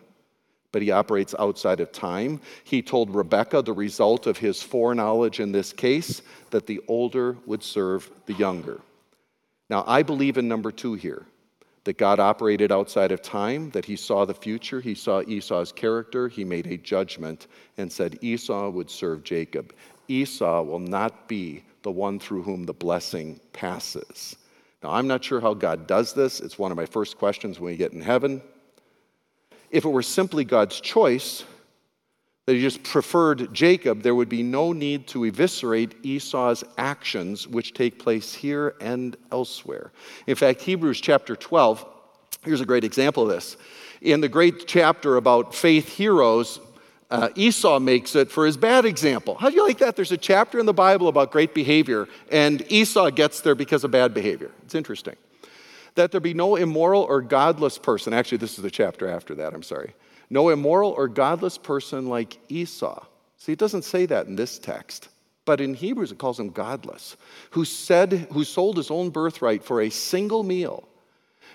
But 0.71 0.81
he 0.81 0.91
operates 0.91 1.35
outside 1.37 1.79
of 1.79 1.91
time. 1.91 2.41
He 2.63 2.81
told 2.81 3.13
Rebecca 3.13 3.61
the 3.61 3.73
result 3.73 4.25
of 4.25 4.39
his 4.39 4.63
foreknowledge 4.63 5.39
in 5.39 5.51
this 5.51 5.71
case 5.71 6.21
that 6.49 6.65
the 6.67 6.81
older 6.87 7.37
would 7.45 7.63
serve 7.63 8.09
the 8.25 8.33
younger. 8.33 8.81
Now, 9.69 9.83
I 9.85 10.03
believe 10.03 10.37
in 10.37 10.47
number 10.47 10.71
two 10.71 10.95
here 10.95 11.25
that 11.83 11.97
God 11.97 12.19
operated 12.19 12.71
outside 12.71 13.11
of 13.11 13.21
time, 13.21 13.69
that 13.71 13.85
he 13.85 13.95
saw 13.95 14.25
the 14.25 14.33
future, 14.33 14.79
he 14.79 14.95
saw 14.95 15.21
Esau's 15.27 15.71
character, 15.71 16.27
he 16.27 16.45
made 16.45 16.67
a 16.67 16.77
judgment 16.77 17.47
and 17.77 17.91
said 17.91 18.17
Esau 18.21 18.69
would 18.69 18.89
serve 18.89 19.23
Jacob. 19.23 19.73
Esau 20.07 20.61
will 20.61 20.79
not 20.79 21.27
be 21.27 21.63
the 21.81 21.91
one 21.91 22.19
through 22.19 22.43
whom 22.43 22.63
the 22.63 22.73
blessing 22.73 23.39
passes. 23.51 24.35
Now, 24.81 24.91
I'm 24.91 25.07
not 25.07 25.23
sure 25.23 25.39
how 25.39 25.53
God 25.53 25.87
does 25.87 26.13
this. 26.13 26.39
It's 26.39 26.59
one 26.59 26.71
of 26.71 26.77
my 26.77 26.85
first 26.85 27.17
questions 27.17 27.59
when 27.59 27.71
we 27.71 27.77
get 27.77 27.93
in 27.93 28.01
heaven. 28.01 28.41
If 29.69 29.85
it 29.85 29.89
were 29.89 30.03
simply 30.03 30.43
God's 30.43 30.79
choice, 30.79 31.43
that 32.45 32.55
he 32.55 32.61
just 32.61 32.83
preferred 32.83 33.53
Jacob, 33.53 34.01
there 34.01 34.15
would 34.15 34.27
be 34.27 34.43
no 34.43 34.73
need 34.73 35.07
to 35.07 35.25
eviscerate 35.25 35.95
Esau's 36.03 36.63
actions, 36.77 37.47
which 37.47 37.73
take 37.73 37.97
place 37.97 38.33
here 38.33 38.75
and 38.81 39.15
elsewhere. 39.31 39.91
In 40.27 40.35
fact, 40.35 40.61
Hebrews 40.61 40.99
chapter 40.99 41.37
12, 41.37 41.85
here's 42.43 42.59
a 42.59 42.65
great 42.65 42.83
example 42.83 43.23
of 43.23 43.29
this. 43.29 43.55
In 44.01 44.19
the 44.19 44.27
great 44.27 44.67
chapter 44.67 45.15
about 45.15 45.55
faith 45.55 45.87
heroes, 45.87 46.59
uh, 47.09 47.29
Esau 47.35 47.79
makes 47.79 48.15
it 48.15 48.29
for 48.29 48.45
his 48.45 48.57
bad 48.57 48.83
example. 48.83 49.35
How 49.35 49.49
do 49.49 49.55
you 49.55 49.65
like 49.65 49.77
that? 49.77 49.95
There's 49.95 50.11
a 50.11 50.17
chapter 50.17 50.59
in 50.59 50.65
the 50.65 50.73
Bible 50.73 51.07
about 51.07 51.31
great 51.31 51.53
behavior, 51.53 52.09
and 52.29 52.69
Esau 52.69 53.09
gets 53.11 53.39
there 53.39 53.55
because 53.55 53.85
of 53.85 53.91
bad 53.91 54.13
behavior. 54.13 54.51
It's 54.63 54.75
interesting. 54.75 55.15
That 55.95 56.11
there 56.11 56.19
be 56.19 56.33
no 56.33 56.57
immoral 56.57 57.03
or 57.03 57.21
godless 57.21 57.77
person. 57.77 58.11
Actually, 58.13 58.39
this 58.39 58.57
is 58.57 58.63
the 58.63 58.71
chapter 58.71 59.07
after 59.07 59.35
that, 59.35 59.53
I'm 59.53 59.63
sorry 59.63 59.93
no 60.29 60.49
immoral 60.49 60.91
or 60.91 61.07
godless 61.07 61.57
person 61.57 62.07
like 62.07 62.37
Esau. 62.49 63.05
See, 63.37 63.51
it 63.51 63.59
doesn't 63.59 63.83
say 63.83 64.05
that 64.05 64.27
in 64.27 64.35
this 64.35 64.57
text, 64.57 65.09
but 65.45 65.59
in 65.59 65.73
Hebrews 65.73 66.11
it 66.11 66.17
calls 66.17 66.39
him 66.39 66.49
godless, 66.49 67.17
who 67.51 67.65
said, 67.65 68.27
who 68.31 68.43
sold 68.43 68.77
his 68.77 68.89
own 68.89 69.09
birthright 69.09 69.63
for 69.63 69.81
a 69.81 69.89
single 69.89 70.43
meal. 70.43 70.87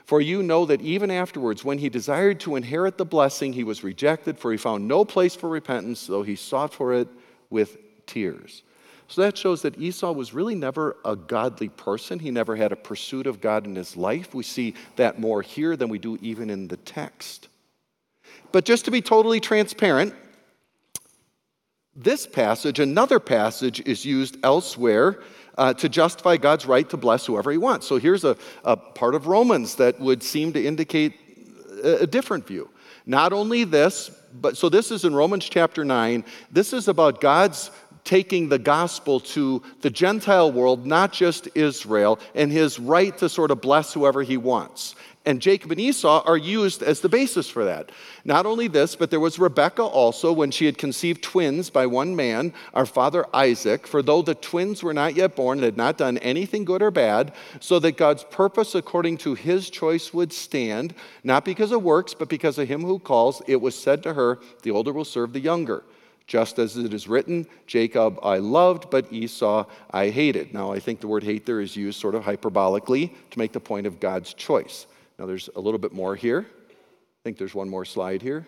For 0.04 0.20
you 0.20 0.42
know 0.42 0.64
that 0.66 0.80
even 0.80 1.10
afterwards, 1.10 1.64
when 1.64 1.78
he 1.78 1.90
desired 1.90 2.40
to 2.40 2.56
inherit 2.56 2.96
the 2.96 3.04
blessing, 3.04 3.52
he 3.52 3.64
was 3.64 3.84
rejected, 3.84 4.38
for 4.38 4.50
he 4.50 4.56
found 4.56 4.88
no 4.88 5.04
place 5.04 5.34
for 5.34 5.48
repentance, 5.50 6.06
though 6.06 6.22
he 6.22 6.34
sought 6.36 6.72
for 6.72 6.94
it 6.94 7.08
with 7.50 7.76
tears. 8.06 8.62
So 9.08 9.22
that 9.22 9.38
shows 9.38 9.62
that 9.62 9.78
Esau 9.78 10.12
was 10.12 10.34
really 10.34 10.54
never 10.54 10.96
a 11.04 11.16
godly 11.16 11.70
person. 11.70 12.18
He 12.18 12.30
never 12.30 12.56
had 12.56 12.72
a 12.72 12.76
pursuit 12.76 13.26
of 13.26 13.40
God 13.40 13.66
in 13.66 13.74
his 13.74 13.96
life. 13.96 14.34
We 14.34 14.44
see 14.44 14.74
that 14.96 15.18
more 15.18 15.40
here 15.40 15.76
than 15.76 15.88
we 15.88 15.98
do 15.98 16.18
even 16.20 16.50
in 16.50 16.68
the 16.68 16.76
text. 16.76 17.48
But 18.52 18.64
just 18.64 18.84
to 18.86 18.90
be 18.90 19.00
totally 19.00 19.40
transparent, 19.40 20.14
this 21.94 22.26
passage, 22.26 22.78
another 22.78 23.18
passage, 23.18 23.80
is 23.80 24.04
used 24.04 24.36
elsewhere 24.44 25.20
uh, 25.56 25.74
to 25.74 25.88
justify 25.88 26.36
God's 26.36 26.64
right 26.64 26.88
to 26.90 26.96
bless 26.96 27.26
whoever 27.26 27.50
he 27.50 27.58
wants. 27.58 27.86
So 27.86 27.98
here's 27.98 28.24
a, 28.24 28.36
a 28.64 28.76
part 28.76 29.14
of 29.14 29.26
Romans 29.26 29.74
that 29.74 29.98
would 29.98 30.22
seem 30.22 30.52
to 30.52 30.64
indicate 30.64 31.14
a, 31.82 32.02
a 32.02 32.06
different 32.06 32.46
view. 32.46 32.70
Not 33.04 33.32
only 33.32 33.64
this, 33.64 34.10
but 34.32 34.56
so 34.56 34.68
this 34.68 34.90
is 34.90 35.04
in 35.04 35.14
Romans 35.14 35.48
chapter 35.48 35.84
9. 35.84 36.24
This 36.52 36.72
is 36.72 36.88
about 36.88 37.20
God's 37.20 37.70
taking 38.04 38.48
the 38.48 38.58
gospel 38.58 39.20
to 39.20 39.62
the 39.80 39.90
Gentile 39.90 40.52
world, 40.52 40.86
not 40.86 41.12
just 41.12 41.48
Israel, 41.54 42.18
and 42.34 42.52
his 42.52 42.78
right 42.78 43.16
to 43.18 43.28
sort 43.28 43.50
of 43.50 43.60
bless 43.60 43.92
whoever 43.92 44.22
he 44.22 44.36
wants. 44.36 44.94
And 45.28 45.42
Jacob 45.42 45.70
and 45.70 45.78
Esau 45.78 46.22
are 46.24 46.38
used 46.38 46.82
as 46.82 47.02
the 47.02 47.08
basis 47.10 47.50
for 47.50 47.66
that. 47.66 47.92
Not 48.24 48.46
only 48.46 48.66
this, 48.66 48.96
but 48.96 49.10
there 49.10 49.20
was 49.20 49.38
Rebekah 49.38 49.82
also 49.82 50.32
when 50.32 50.50
she 50.50 50.64
had 50.64 50.78
conceived 50.78 51.22
twins 51.22 51.68
by 51.68 51.84
one 51.84 52.16
man, 52.16 52.54
our 52.72 52.86
father 52.86 53.26
Isaac. 53.34 53.86
For 53.86 54.00
though 54.00 54.22
the 54.22 54.34
twins 54.34 54.82
were 54.82 54.94
not 54.94 55.16
yet 55.16 55.36
born 55.36 55.58
and 55.58 55.66
had 55.66 55.76
not 55.76 55.98
done 55.98 56.16
anything 56.18 56.64
good 56.64 56.80
or 56.80 56.90
bad, 56.90 57.34
so 57.60 57.78
that 57.78 57.98
God's 57.98 58.24
purpose 58.24 58.74
according 58.74 59.18
to 59.18 59.34
his 59.34 59.68
choice 59.68 60.14
would 60.14 60.32
stand, 60.32 60.94
not 61.22 61.44
because 61.44 61.72
of 61.72 61.82
works, 61.82 62.14
but 62.14 62.30
because 62.30 62.56
of 62.56 62.66
him 62.66 62.80
who 62.80 62.98
calls, 62.98 63.42
it 63.46 63.60
was 63.60 63.74
said 63.74 64.02
to 64.04 64.14
her, 64.14 64.38
The 64.62 64.70
older 64.70 64.94
will 64.94 65.04
serve 65.04 65.34
the 65.34 65.40
younger. 65.40 65.84
Just 66.26 66.58
as 66.58 66.78
it 66.78 66.94
is 66.94 67.06
written, 67.06 67.46
Jacob 67.66 68.18
I 68.22 68.38
loved, 68.38 68.88
but 68.88 69.12
Esau 69.12 69.66
I 69.90 70.08
hated. 70.08 70.54
Now, 70.54 70.72
I 70.72 70.80
think 70.80 71.00
the 71.00 71.06
word 71.06 71.22
hate 71.22 71.44
there 71.44 71.60
is 71.60 71.76
used 71.76 72.00
sort 72.00 72.14
of 72.14 72.24
hyperbolically 72.24 73.10
to 73.30 73.38
make 73.38 73.52
the 73.52 73.60
point 73.60 73.86
of 73.86 74.00
God's 74.00 74.32
choice. 74.32 74.86
Now, 75.18 75.26
there's 75.26 75.48
a 75.56 75.60
little 75.60 75.78
bit 75.78 75.92
more 75.92 76.14
here. 76.14 76.46
I 76.48 77.20
think 77.24 77.38
there's 77.38 77.54
one 77.54 77.68
more 77.68 77.84
slide 77.84 78.22
here. 78.22 78.46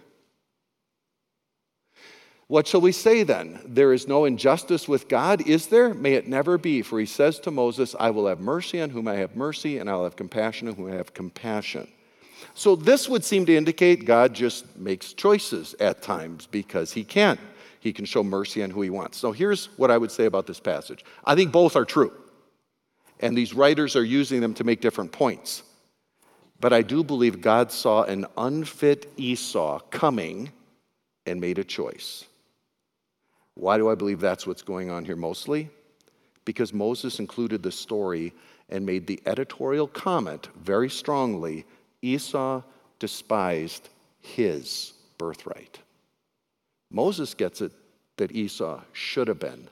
What 2.46 2.66
shall 2.66 2.80
we 2.80 2.92
say 2.92 3.22
then? 3.22 3.60
There 3.64 3.92
is 3.92 4.08
no 4.08 4.24
injustice 4.24 4.88
with 4.88 5.08
God, 5.08 5.46
is 5.46 5.68
there? 5.68 5.94
May 5.94 6.14
it 6.14 6.26
never 6.26 6.58
be. 6.58 6.82
For 6.82 6.98
he 6.98 7.06
says 7.06 7.38
to 7.40 7.52
Moses, 7.52 7.94
I 7.98 8.10
will 8.10 8.26
have 8.26 8.40
mercy 8.40 8.80
on 8.80 8.90
whom 8.90 9.06
I 9.06 9.14
have 9.14 9.36
mercy, 9.36 9.78
and 9.78 9.88
I 9.88 9.94
will 9.94 10.02
have 10.04 10.16
compassion 10.16 10.66
on 10.66 10.74
whom 10.74 10.90
I 10.90 10.96
have 10.96 11.14
compassion. 11.14 11.86
So, 12.54 12.74
this 12.74 13.08
would 13.08 13.24
seem 13.24 13.46
to 13.46 13.56
indicate 13.56 14.04
God 14.04 14.34
just 14.34 14.76
makes 14.76 15.12
choices 15.12 15.76
at 15.78 16.02
times 16.02 16.46
because 16.46 16.92
he 16.92 17.04
can. 17.04 17.38
He 17.78 17.92
can 17.92 18.04
show 18.04 18.24
mercy 18.24 18.62
on 18.62 18.70
who 18.70 18.82
he 18.82 18.90
wants. 18.90 19.18
So, 19.18 19.30
here's 19.30 19.66
what 19.78 19.90
I 19.90 19.98
would 19.98 20.10
say 20.10 20.24
about 20.24 20.46
this 20.48 20.58
passage 20.58 21.04
I 21.24 21.34
think 21.34 21.52
both 21.52 21.76
are 21.76 21.84
true. 21.84 22.12
And 23.20 23.36
these 23.36 23.54
writers 23.54 23.94
are 23.94 24.04
using 24.04 24.40
them 24.40 24.54
to 24.54 24.64
make 24.64 24.80
different 24.80 25.12
points. 25.12 25.62
But 26.60 26.72
I 26.72 26.82
do 26.82 27.02
believe 27.02 27.40
God 27.40 27.72
saw 27.72 28.02
an 28.02 28.26
unfit 28.36 29.10
Esau 29.16 29.80
coming 29.90 30.52
and 31.26 31.40
made 31.40 31.58
a 31.58 31.64
choice. 31.64 32.26
Why 33.54 33.78
do 33.78 33.88
I 33.88 33.94
believe 33.94 34.20
that's 34.20 34.46
what's 34.46 34.62
going 34.62 34.90
on 34.90 35.04
here 35.04 35.16
mostly? 35.16 35.70
Because 36.44 36.72
Moses 36.72 37.18
included 37.18 37.62
the 37.62 37.72
story 37.72 38.32
and 38.68 38.86
made 38.86 39.06
the 39.06 39.20
editorial 39.26 39.86
comment 39.86 40.48
very 40.56 40.88
strongly 40.88 41.64
Esau 42.02 42.62
despised 42.98 43.88
his 44.20 44.92
birthright. 45.18 45.78
Moses 46.90 47.34
gets 47.34 47.60
it 47.60 47.72
that 48.16 48.32
Esau 48.32 48.80
should 48.92 49.28
have 49.28 49.38
been 49.38 49.68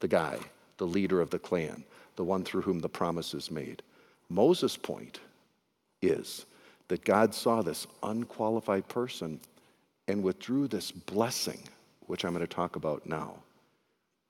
the 0.00 0.08
guy, 0.08 0.38
the 0.78 0.86
leader 0.86 1.20
of 1.20 1.30
the 1.30 1.38
clan, 1.38 1.84
the 2.16 2.24
one 2.24 2.44
through 2.44 2.62
whom 2.62 2.80
the 2.80 2.88
promise 2.88 3.34
is 3.34 3.50
made. 3.50 3.82
Moses' 4.28 4.76
point 4.76 5.20
is 6.06 6.46
that 6.88 7.04
God 7.04 7.34
saw 7.34 7.62
this 7.62 7.86
unqualified 8.02 8.88
person 8.88 9.40
and 10.08 10.22
withdrew 10.22 10.68
this 10.68 10.90
blessing, 10.92 11.60
which 12.06 12.24
I'm 12.24 12.34
going 12.34 12.46
to 12.46 12.52
talk 12.52 12.76
about 12.76 13.06
now. 13.06 13.36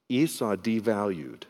Esau 0.09 0.57
devalued 0.57 1.43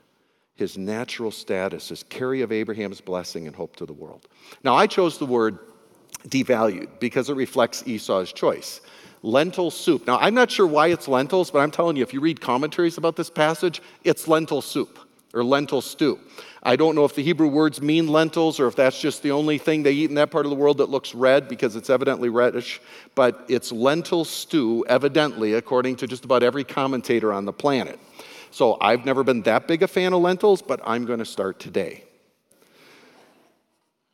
his 0.54 0.78
natural 0.78 1.30
status 1.30 1.90
as 1.90 2.02
carrier 2.04 2.44
of 2.44 2.52
Abraham's 2.52 3.00
blessing 3.00 3.46
and 3.46 3.56
hope 3.56 3.76
to 3.76 3.86
the 3.86 3.92
world. 3.92 4.28
Now, 4.62 4.74
I 4.76 4.86
chose 4.86 5.18
the 5.18 5.26
word 5.26 5.58
devalued 6.28 6.88
because 7.00 7.28
it 7.28 7.34
reflects 7.34 7.82
Esau's 7.86 8.32
choice. 8.32 8.80
Lentil 9.22 9.70
soup. 9.70 10.06
Now, 10.06 10.18
I'm 10.18 10.34
not 10.34 10.50
sure 10.50 10.66
why 10.66 10.88
it's 10.88 11.08
lentils, 11.08 11.50
but 11.50 11.58
I'm 11.58 11.70
telling 11.70 11.96
you, 11.96 12.02
if 12.02 12.12
you 12.14 12.20
read 12.20 12.40
commentaries 12.40 12.98
about 12.98 13.16
this 13.16 13.30
passage, 13.30 13.82
it's 14.04 14.28
lentil 14.28 14.62
soup. 14.62 14.98
Or 15.34 15.44
lentil 15.44 15.82
stew. 15.82 16.18
I 16.62 16.76
don't 16.76 16.94
know 16.94 17.04
if 17.04 17.14
the 17.14 17.22
Hebrew 17.22 17.48
words 17.48 17.82
mean 17.82 18.08
lentils 18.08 18.58
or 18.58 18.66
if 18.66 18.74
that's 18.74 18.98
just 18.98 19.22
the 19.22 19.32
only 19.32 19.58
thing 19.58 19.82
they 19.82 19.92
eat 19.92 20.08
in 20.08 20.14
that 20.14 20.30
part 20.30 20.46
of 20.46 20.50
the 20.50 20.56
world 20.56 20.78
that 20.78 20.88
looks 20.88 21.14
red 21.14 21.46
because 21.46 21.76
it's 21.76 21.90
evidently 21.90 22.30
reddish, 22.30 22.80
but 23.14 23.44
it's 23.48 23.70
lentil 23.70 24.24
stew, 24.24 24.84
evidently, 24.88 25.52
according 25.52 25.96
to 25.96 26.06
just 26.06 26.24
about 26.24 26.42
every 26.42 26.64
commentator 26.64 27.34
on 27.34 27.44
the 27.44 27.52
planet. 27.52 27.98
So 28.50 28.78
I've 28.80 29.04
never 29.04 29.22
been 29.22 29.42
that 29.42 29.68
big 29.68 29.82
a 29.82 29.88
fan 29.88 30.14
of 30.14 30.22
lentils, 30.22 30.62
but 30.62 30.80
I'm 30.86 31.04
going 31.04 31.18
to 31.18 31.26
start 31.26 31.58
today. 31.58 32.04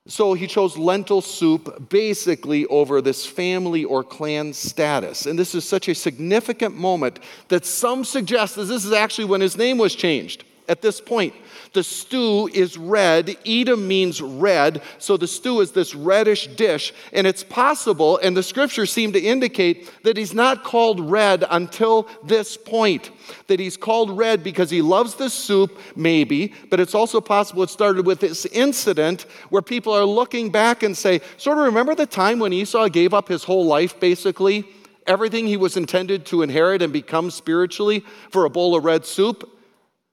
So 0.09 0.33
he 0.33 0.49
chose 0.49 0.77
lentil 0.77 1.21
soup 1.21 1.89
basically 1.89 2.67
over 2.67 3.01
this 3.01 3.25
family 3.25 3.85
or 3.85 4.03
clan 4.03 4.53
status. 4.55 5.27
And 5.27 5.39
this 5.39 5.55
is 5.55 5.69
such 5.69 5.89
a 5.89 5.95
significant 5.95 6.77
moment 6.77 7.21
that 7.47 7.65
some 7.65 8.05
suggest 8.05 8.57
that 8.57 8.65
this 8.65 8.85
is 8.85 8.93
actually 8.93 9.27
when 9.27 9.41
his 9.41 9.57
name 9.57 9.79
was 9.79 9.95
changed 9.95 10.45
at 10.69 10.83
this 10.83 11.01
point. 11.01 11.35
The 11.73 11.83
stew 11.83 12.49
is 12.53 12.77
red. 12.77 13.37
Edom 13.47 13.87
means 13.87 14.23
red. 14.23 14.83
So 14.99 15.17
the 15.17 15.27
stew 15.27 15.61
is 15.61 15.73
this 15.73 15.95
reddish 15.95 16.49
dish. 16.49 16.93
And 17.13 17.27
it's 17.27 17.45
possible, 17.45 18.19
and 18.19 18.37
the 18.37 18.43
scriptures 18.43 18.93
seem 18.93 19.13
to 19.13 19.21
indicate 19.21 19.91
that 20.05 20.17
he's 20.17 20.35
not 20.35 20.65
called 20.65 21.01
red 21.01 21.45
until 21.51 22.09
this 22.25 22.57
point. 22.57 23.11
That 23.47 23.61
he's 23.61 23.77
called 23.77 24.17
red 24.17 24.43
because 24.43 24.71
he 24.71 24.83
loves 24.83 25.15
the 25.15 25.31
soup, 25.31 25.79
maybe, 25.97 26.55
but 26.71 26.81
it's 26.81 26.95
also 26.95 27.21
possible 27.21 27.63
it 27.63 27.71
started 27.71 28.07
with 28.07 28.21
this 28.21 28.47
incident 28.47 29.27
where 29.51 29.63
people 29.63 29.93
are 29.93 30.05
looking 30.05 30.51
back 30.51 30.83
and 30.83 30.97
say, 30.97 31.21
sort 31.37 31.59
of 31.59 31.65
remember 31.65 31.95
the 31.95 32.07
time 32.07 32.39
when 32.39 32.53
Esau 32.53 32.89
gave 32.89 33.15
up 33.15 33.29
his 33.29 33.45
whole 33.45 33.67
life, 33.67 33.99
basically? 34.01 34.67
Everything 35.07 35.47
he 35.47 35.57
was 35.57 35.77
intended 35.77 36.27
to 36.27 36.43
inherit 36.43 36.83
and 36.83 36.93
become 36.93 37.31
spiritually 37.31 38.05
for 38.31 38.45
a 38.45 38.51
bowl 38.51 38.77
of 38.77 38.85
red 38.85 39.07
soup? 39.07 39.49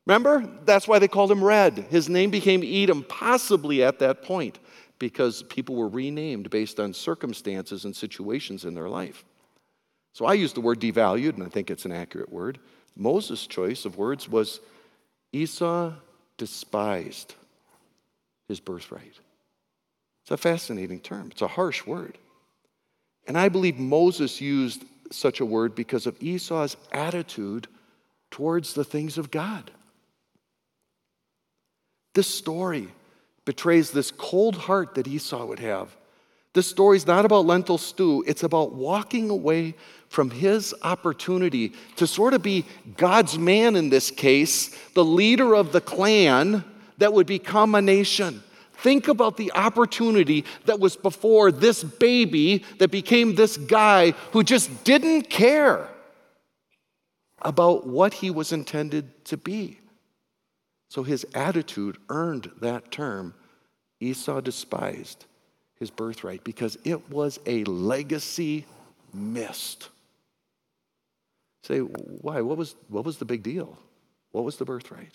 Remember? 0.07 0.49
That's 0.63 0.87
why 0.87 0.99
they 0.99 1.09
called 1.09 1.29
him 1.29 1.43
Red. 1.43 1.79
His 1.89 2.07
name 2.07 2.29
became 2.29 2.63
Edom, 2.63 3.03
possibly 3.03 3.83
at 3.83 3.99
that 3.99 4.23
point, 4.23 4.57
because 4.99 5.43
people 5.43 5.75
were 5.75 5.89
renamed 5.89 6.49
based 6.49 6.79
on 6.79 6.93
circumstances 6.93 7.83
and 7.83 7.93
situations 7.93 8.63
in 8.63 8.73
their 8.73 8.87
life. 8.87 9.25
So 10.13 10.25
I 10.25 10.35
use 10.35 10.53
the 10.53 10.61
word 10.61 10.79
devalued, 10.79 11.33
and 11.33 11.43
I 11.43 11.49
think 11.49 11.69
it's 11.69 11.83
an 11.83 11.91
accurate 11.91 12.31
word. 12.31 12.57
Moses' 12.95 13.45
choice 13.47 13.83
of 13.83 13.97
words 13.97 14.29
was 14.29 14.61
Esau 15.33 15.91
despised 16.37 17.35
his 18.47 18.61
birthright. 18.61 19.19
It's 20.23 20.31
a 20.31 20.37
fascinating 20.37 21.01
term, 21.01 21.27
it's 21.31 21.41
a 21.41 21.47
harsh 21.47 21.85
word. 21.85 22.17
And 23.27 23.37
I 23.37 23.49
believe 23.49 23.77
Moses 23.77 24.39
used 24.39 24.85
such 25.11 25.41
a 25.41 25.45
word 25.45 25.75
because 25.75 26.07
of 26.07 26.15
Esau's 26.23 26.77
attitude 26.93 27.67
towards 28.31 28.73
the 28.73 28.85
things 28.85 29.17
of 29.17 29.31
God. 29.31 29.69
This 32.13 32.27
story 32.27 32.87
betrays 33.45 33.91
this 33.91 34.11
cold 34.11 34.55
heart 34.55 34.95
that 34.95 35.07
Esau 35.07 35.45
would 35.45 35.59
have. 35.59 35.95
This 36.53 36.67
story 36.67 36.97
is 36.97 37.05
not 37.05 37.23
about 37.23 37.45
lentil 37.45 37.77
stew, 37.77 38.23
it's 38.25 38.43
about 38.43 38.73
walking 38.73 39.29
away 39.29 39.75
from 40.09 40.31
his 40.31 40.73
opportunity 40.81 41.73
to 41.97 42.07
sort 42.07 42.33
of 42.33 42.41
be 42.41 42.65
God's 42.95 43.37
man 43.37 43.75
in 43.75 43.89
this 43.89 44.09
case, 44.09 44.75
the 44.93 45.05
leader 45.05 45.55
of 45.55 45.71
the 45.71 45.81
clan 45.81 46.63
that 46.97 47.13
would 47.13 47.27
become 47.27 47.75
a 47.75 47.81
nation. 47.81 48.41
Think 48.73 49.07
about 49.07 49.37
the 49.37 49.51
opportunity 49.53 50.45
that 50.65 50.79
was 50.79 50.95
before 50.95 51.51
this 51.51 51.83
baby 51.83 52.63
that 52.79 52.91
became 52.91 53.35
this 53.35 53.57
guy 53.57 54.11
who 54.31 54.43
just 54.43 54.83
didn't 54.83 55.29
care 55.29 55.89
about 57.41 57.87
what 57.87 58.13
he 58.15 58.29
was 58.29 58.51
intended 58.51 59.25
to 59.25 59.37
be. 59.37 59.79
So 60.89 61.03
his 61.03 61.25
attitude 61.33 61.97
earned 62.09 62.51
that 62.61 62.91
term. 62.91 63.33
Esau 63.99 64.41
despised 64.41 65.25
his 65.79 65.89
birthright 65.89 66.43
because 66.43 66.77
it 66.83 67.09
was 67.09 67.39
a 67.45 67.63
legacy 67.65 68.65
missed. 69.13 69.89
Say, 71.63 71.79
why? 71.79 72.41
What 72.41 72.57
was, 72.57 72.75
what 72.87 73.05
was 73.05 73.17
the 73.17 73.25
big 73.25 73.43
deal? 73.43 73.77
What 74.31 74.43
was 74.43 74.57
the 74.57 74.65
birthright? 74.65 75.11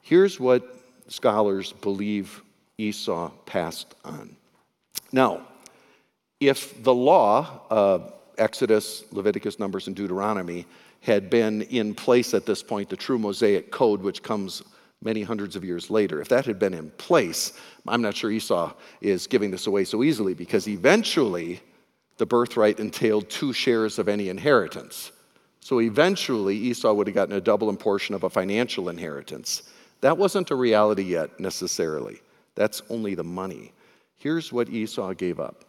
Here's 0.00 0.40
what 0.40 0.76
scholars 1.08 1.72
believe 1.72 2.42
Esau 2.78 3.30
passed 3.46 3.94
on. 4.04 4.36
Now, 5.12 5.46
if 6.40 6.82
the 6.82 6.94
law, 6.94 7.60
uh, 7.70 7.98
Exodus, 8.38 9.04
Leviticus, 9.12 9.58
Numbers, 9.58 9.86
and 9.86 9.94
Deuteronomy, 9.94 10.66
had 11.02 11.28
been 11.28 11.62
in 11.62 11.94
place 11.94 12.32
at 12.32 12.46
this 12.46 12.62
point, 12.62 12.88
the 12.88 12.96
true 12.96 13.18
Mosaic 13.18 13.70
code, 13.70 14.00
which 14.00 14.22
comes 14.22 14.62
many 15.02 15.22
hundreds 15.22 15.56
of 15.56 15.64
years 15.64 15.90
later. 15.90 16.20
If 16.20 16.28
that 16.28 16.46
had 16.46 16.58
been 16.58 16.74
in 16.74 16.90
place, 16.92 17.52
I'm 17.86 18.02
not 18.02 18.16
sure 18.16 18.30
Esau 18.30 18.72
is 19.00 19.26
giving 19.26 19.50
this 19.50 19.66
away 19.66 19.84
so 19.84 20.04
easily 20.04 20.32
because 20.32 20.68
eventually 20.68 21.60
the 22.18 22.26
birthright 22.26 22.78
entailed 22.78 23.28
two 23.28 23.52
shares 23.52 23.98
of 23.98 24.08
any 24.08 24.28
inheritance. 24.28 25.10
So 25.60 25.80
eventually 25.80 26.56
Esau 26.56 26.92
would 26.92 27.08
have 27.08 27.14
gotten 27.14 27.34
a 27.34 27.40
double 27.40 27.74
portion 27.76 28.14
of 28.14 28.22
a 28.22 28.30
financial 28.30 28.88
inheritance. 28.88 29.64
That 30.00 30.18
wasn't 30.18 30.50
a 30.50 30.56
reality 30.56 31.02
yet 31.02 31.40
necessarily. 31.40 32.20
That's 32.54 32.82
only 32.90 33.14
the 33.14 33.24
money. 33.24 33.72
Here's 34.16 34.52
what 34.52 34.68
Esau 34.68 35.14
gave 35.14 35.40
up 35.40 35.64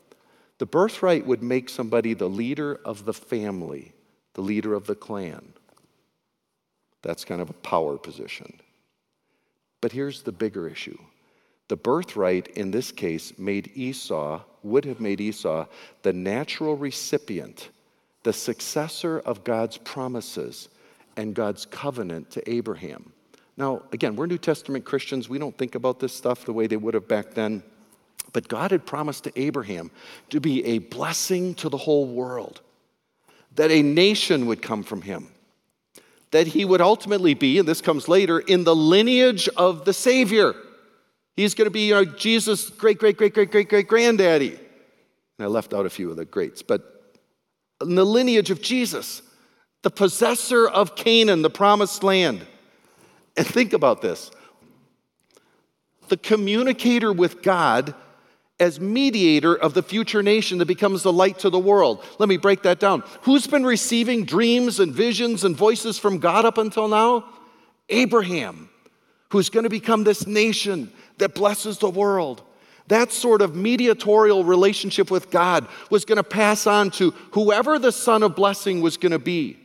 the 0.59 0.67
birthright 0.67 1.25
would 1.25 1.41
make 1.41 1.69
somebody 1.69 2.13
the 2.13 2.29
leader 2.29 2.79
of 2.85 3.05
the 3.05 3.13
family, 3.13 3.93
the 4.33 4.41
leader 4.41 4.73
of 4.73 4.87
the 4.87 4.95
clan. 4.95 5.53
That's 7.01 7.25
kind 7.25 7.41
of 7.41 7.49
a 7.49 7.53
power 7.53 7.97
position. 7.97 8.59
But 9.81 9.91
here's 9.91 10.21
the 10.21 10.31
bigger 10.31 10.67
issue 10.67 10.97
the 11.67 11.77
birthright 11.77 12.47
in 12.49 12.71
this 12.71 12.91
case 12.91 13.37
made 13.37 13.71
Esau, 13.73 14.41
would 14.63 14.85
have 14.85 14.99
made 14.99 15.21
Esau 15.21 15.65
the 16.03 16.13
natural 16.13 16.75
recipient, 16.75 17.69
the 18.23 18.33
successor 18.33 19.19
of 19.19 19.43
God's 19.43 19.77
promises 19.77 20.69
and 21.17 21.33
God's 21.35 21.65
covenant 21.65 22.31
to 22.31 22.49
Abraham. 22.49 23.11
Now, 23.55 23.83
again, 23.91 24.15
we're 24.15 24.25
New 24.25 24.37
Testament 24.37 24.83
Christians. 24.83 25.29
We 25.29 25.37
don't 25.37 25.57
think 25.57 25.75
about 25.75 25.99
this 25.99 26.13
stuff 26.13 26.45
the 26.45 26.53
way 26.53 26.67
they 26.67 26.77
would 26.77 26.95
have 26.95 27.07
back 27.07 27.33
then. 27.33 27.63
But 28.31 28.47
God 28.47 28.71
had 28.71 28.85
promised 28.85 29.25
to 29.25 29.39
Abraham 29.39 29.91
to 30.31 30.39
be 30.39 30.65
a 30.65 30.79
blessing 30.79 31.53
to 31.55 31.69
the 31.69 31.77
whole 31.77 32.07
world, 32.07 32.61
that 33.55 33.71
a 33.71 33.81
nation 33.81 34.45
would 34.45 34.61
come 34.61 34.83
from 34.83 35.01
him 35.01 35.29
that 36.33 36.47
he 36.47 36.65
would 36.65 36.81
ultimately 36.81 37.35
be, 37.35 37.59
and 37.59 37.67
this 37.67 37.79
comes 37.79 38.07
later, 38.07 38.39
in 38.39 38.63
the 38.63 38.75
lineage 38.75 39.47
of 39.49 39.85
the 39.85 39.93
Savior. 39.93 40.55
He's 41.35 41.53
going 41.53 41.67
to 41.67 41.71
be 41.71 41.91
know, 41.91 42.03
Jesus' 42.03 42.71
great, 42.71 42.97
great, 42.97 43.17
great, 43.17 43.35
great, 43.35 43.51
great, 43.51 43.69
great 43.69 43.87
granddaddy. 43.87 44.49
And 44.49 44.59
I 45.39 45.45
left 45.45 45.75
out 45.75 45.85
a 45.85 45.91
few 45.91 46.09
of 46.09 46.17
the 46.17 46.25
greats, 46.25 46.63
but 46.63 47.15
in 47.81 47.93
the 47.93 48.03
lineage 48.03 48.49
of 48.49 48.63
Jesus, 48.63 49.21
the 49.83 49.91
possessor 49.91 50.67
of 50.67 50.95
Canaan, 50.95 51.43
the 51.43 51.51
promised 51.51 52.03
land. 52.03 52.45
And 53.37 53.45
think 53.45 53.71
about 53.73 54.01
this 54.01 54.31
the 56.09 56.17
communicator 56.17 57.13
with 57.13 57.43
God 57.43 57.93
as 58.63 58.79
mediator 58.79 59.53
of 59.53 59.73
the 59.73 59.83
future 59.83 60.23
nation 60.23 60.57
that 60.57 60.65
becomes 60.65 61.03
the 61.03 61.13
light 61.13 61.37
to 61.39 61.49
the 61.49 61.59
world. 61.59 62.03
Let 62.17 62.29
me 62.29 62.37
break 62.37 62.63
that 62.63 62.79
down. 62.79 63.03
Who's 63.23 63.45
been 63.45 63.65
receiving 63.65 64.25
dreams 64.25 64.79
and 64.79 64.93
visions 64.93 65.43
and 65.43 65.55
voices 65.55 65.99
from 65.99 66.17
God 66.17 66.45
up 66.45 66.57
until 66.57 66.87
now? 66.87 67.25
Abraham, 67.89 68.69
who's 69.29 69.49
going 69.49 69.65
to 69.65 69.69
become 69.69 70.03
this 70.03 70.25
nation 70.25 70.91
that 71.17 71.35
blesses 71.35 71.77
the 71.77 71.89
world. 71.89 72.41
That 72.87 73.11
sort 73.11 73.41
of 73.41 73.55
mediatorial 73.55 74.43
relationship 74.43 75.11
with 75.11 75.29
God 75.29 75.67
was 75.89 76.05
going 76.05 76.17
to 76.17 76.23
pass 76.23 76.65
on 76.65 76.89
to 76.91 77.11
whoever 77.31 77.77
the 77.77 77.91
son 77.91 78.23
of 78.23 78.35
blessing 78.35 78.81
was 78.81 78.97
going 78.97 79.11
to 79.11 79.19
be. 79.19 79.57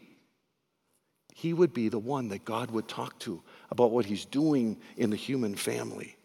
He 1.35 1.53
would 1.53 1.73
be 1.73 1.89
the 1.89 1.99
one 1.99 2.29
that 2.29 2.45
God 2.45 2.73
would 2.73 2.89
talk 2.89 3.19
to 3.21 3.43
about 3.71 3.93
what 3.93 4.07
he's 4.07 4.25
doing 4.25 4.77
in 4.97 5.11
the 5.11 5.17
human 5.17 5.55
family. 5.55 6.17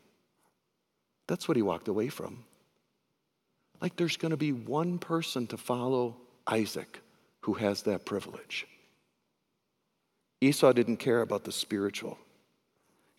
That's 1.27 1.47
what 1.47 1.55
he 1.55 1.63
walked 1.63 1.87
away 1.87 2.09
from. 2.09 2.43
Like 3.83 3.97
there's 3.97 4.15
going 4.15 4.31
to 4.31 4.37
be 4.37 4.53
one 4.53 4.97
person 4.97 5.45
to 5.47 5.57
follow 5.57 6.15
Isaac 6.47 7.01
who 7.41 7.55
has 7.55 7.81
that 7.81 8.05
privilege. 8.05 8.65
Esau 10.39 10.71
didn't 10.71 10.97
care 10.97 11.21
about 11.21 11.43
the 11.43 11.51
spiritual. 11.51 12.17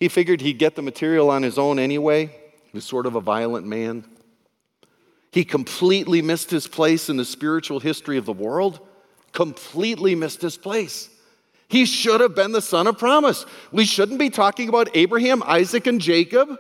He 0.00 0.08
figured 0.08 0.40
he'd 0.40 0.58
get 0.58 0.74
the 0.74 0.80
material 0.80 1.28
on 1.28 1.42
his 1.42 1.58
own 1.58 1.78
anyway. 1.78 2.26
He 2.28 2.70
was 2.72 2.86
sort 2.86 3.04
of 3.04 3.14
a 3.14 3.20
violent 3.20 3.66
man. 3.66 4.06
He 5.32 5.44
completely 5.44 6.22
missed 6.22 6.50
his 6.50 6.66
place 6.66 7.10
in 7.10 7.18
the 7.18 7.26
spiritual 7.26 7.78
history 7.78 8.16
of 8.16 8.24
the 8.24 8.32
world, 8.32 8.80
completely 9.32 10.14
missed 10.14 10.40
his 10.40 10.56
place. 10.56 11.10
He 11.68 11.84
should 11.84 12.22
have 12.22 12.34
been 12.34 12.52
the 12.52 12.62
son 12.62 12.86
of 12.86 12.96
promise. 12.96 13.44
We 13.70 13.84
shouldn't 13.84 14.18
be 14.18 14.30
talking 14.30 14.70
about 14.70 14.96
Abraham, 14.96 15.42
Isaac, 15.44 15.86
and 15.86 16.00
Jacob 16.00 16.58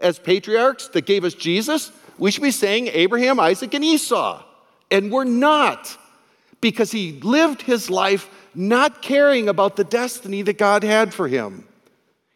as 0.00 0.18
patriarchs 0.18 0.88
that 0.88 1.04
gave 1.04 1.24
us 1.24 1.34
Jesus. 1.34 1.92
We 2.18 2.30
should 2.30 2.42
be 2.42 2.50
saying 2.50 2.88
Abraham, 2.92 3.40
Isaac, 3.40 3.74
and 3.74 3.84
Esau. 3.84 4.42
And 4.90 5.10
we're 5.10 5.24
not 5.24 5.96
because 6.60 6.90
he 6.90 7.20
lived 7.20 7.62
his 7.62 7.90
life 7.90 8.30
not 8.54 9.02
caring 9.02 9.48
about 9.48 9.76
the 9.76 9.84
destiny 9.84 10.42
that 10.42 10.58
God 10.58 10.84
had 10.84 11.12
for 11.12 11.28
him. 11.28 11.66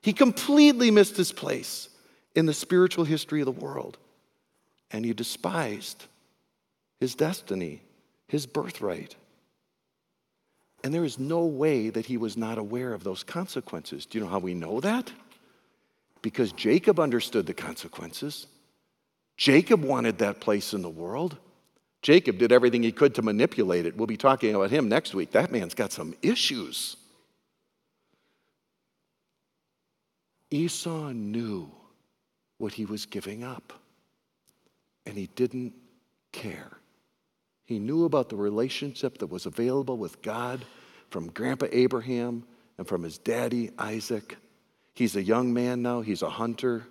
He 0.03 0.13
completely 0.13 0.91
missed 0.91 1.17
his 1.17 1.33
place 1.33 1.89
in 2.35 2.47
the 2.47 2.55
spiritual 2.55 3.05
history 3.05 3.41
of 3.41 3.47
the 3.47 3.53
world. 3.53 3.99
And 4.91 5.05
he 5.05 5.13
despised 5.13 6.07
his 7.01 7.15
destiny, 7.15 7.83
his 8.27 8.47
birthright. 8.47 9.17
And 10.83 10.95
there 10.95 11.05
is 11.05 11.19
no 11.19 11.45
way 11.45 11.91
that 11.91 12.07
he 12.07 12.17
was 12.17 12.37
not 12.37 12.59
aware 12.59 12.93
of 12.93 13.05
those 13.05 13.23
consequences. 13.23 14.07
Do 14.07 14.19
you 14.19 14.25
know 14.25 14.31
how 14.31 14.39
we 14.39 14.55
know 14.55 14.81
that? 14.81 15.13
Because 16.23 16.53
Jacob 16.53 17.01
understood 17.01 17.47
the 17.47 17.55
consequences. 17.55 18.47
Jacob 19.39 19.85
wanted 19.85 20.19
that 20.19 20.41
place 20.41 20.75
in 20.75 20.83
the 20.83 20.91
world. 20.91 21.39
Jacob 22.03 22.39
did 22.39 22.53
everything 22.53 22.83
he 22.83 22.93
could 22.93 23.15
to 23.15 23.23
manipulate 23.23 23.87
it. 23.87 23.97
We'll 23.97 24.09
be 24.09 24.17
talking 24.17 24.55
about 24.55 24.71
him 24.71 24.89
next 24.89 25.15
week. 25.15 25.31
That 25.31 25.53
man's 25.53 25.75
got 25.75 25.93
some 25.93 26.15
issues. 26.23 26.97
Esau 30.51 31.11
knew 31.11 31.71
what 32.59 32.73
he 32.73 32.85
was 32.85 33.07
giving 33.07 33.45
up, 33.45 33.73
and 35.07 35.17
he 35.17 35.29
didn't 35.37 35.75
care. 36.33 36.79
He 37.65 37.79
knew 37.79 38.05
about 38.05 38.31
the 38.31 38.37
relationship 38.37 39.19
that 39.19 39.27
was 39.29 39.47
available 39.47 39.99
with 39.99 40.21
God 40.21 40.65
from 41.11 41.29
Grandpa 41.31 41.67
Abraham 41.71 42.45
and 42.77 42.89
from 42.89 43.03
his 43.05 43.19
daddy 43.19 43.71
Isaac. 43.79 44.37
He's 44.95 45.15
a 45.15 45.23
young 45.23 45.53
man 45.53 45.83
now, 45.83 46.01
he's 46.01 46.23
a 46.23 46.31
hunter. 46.31 46.87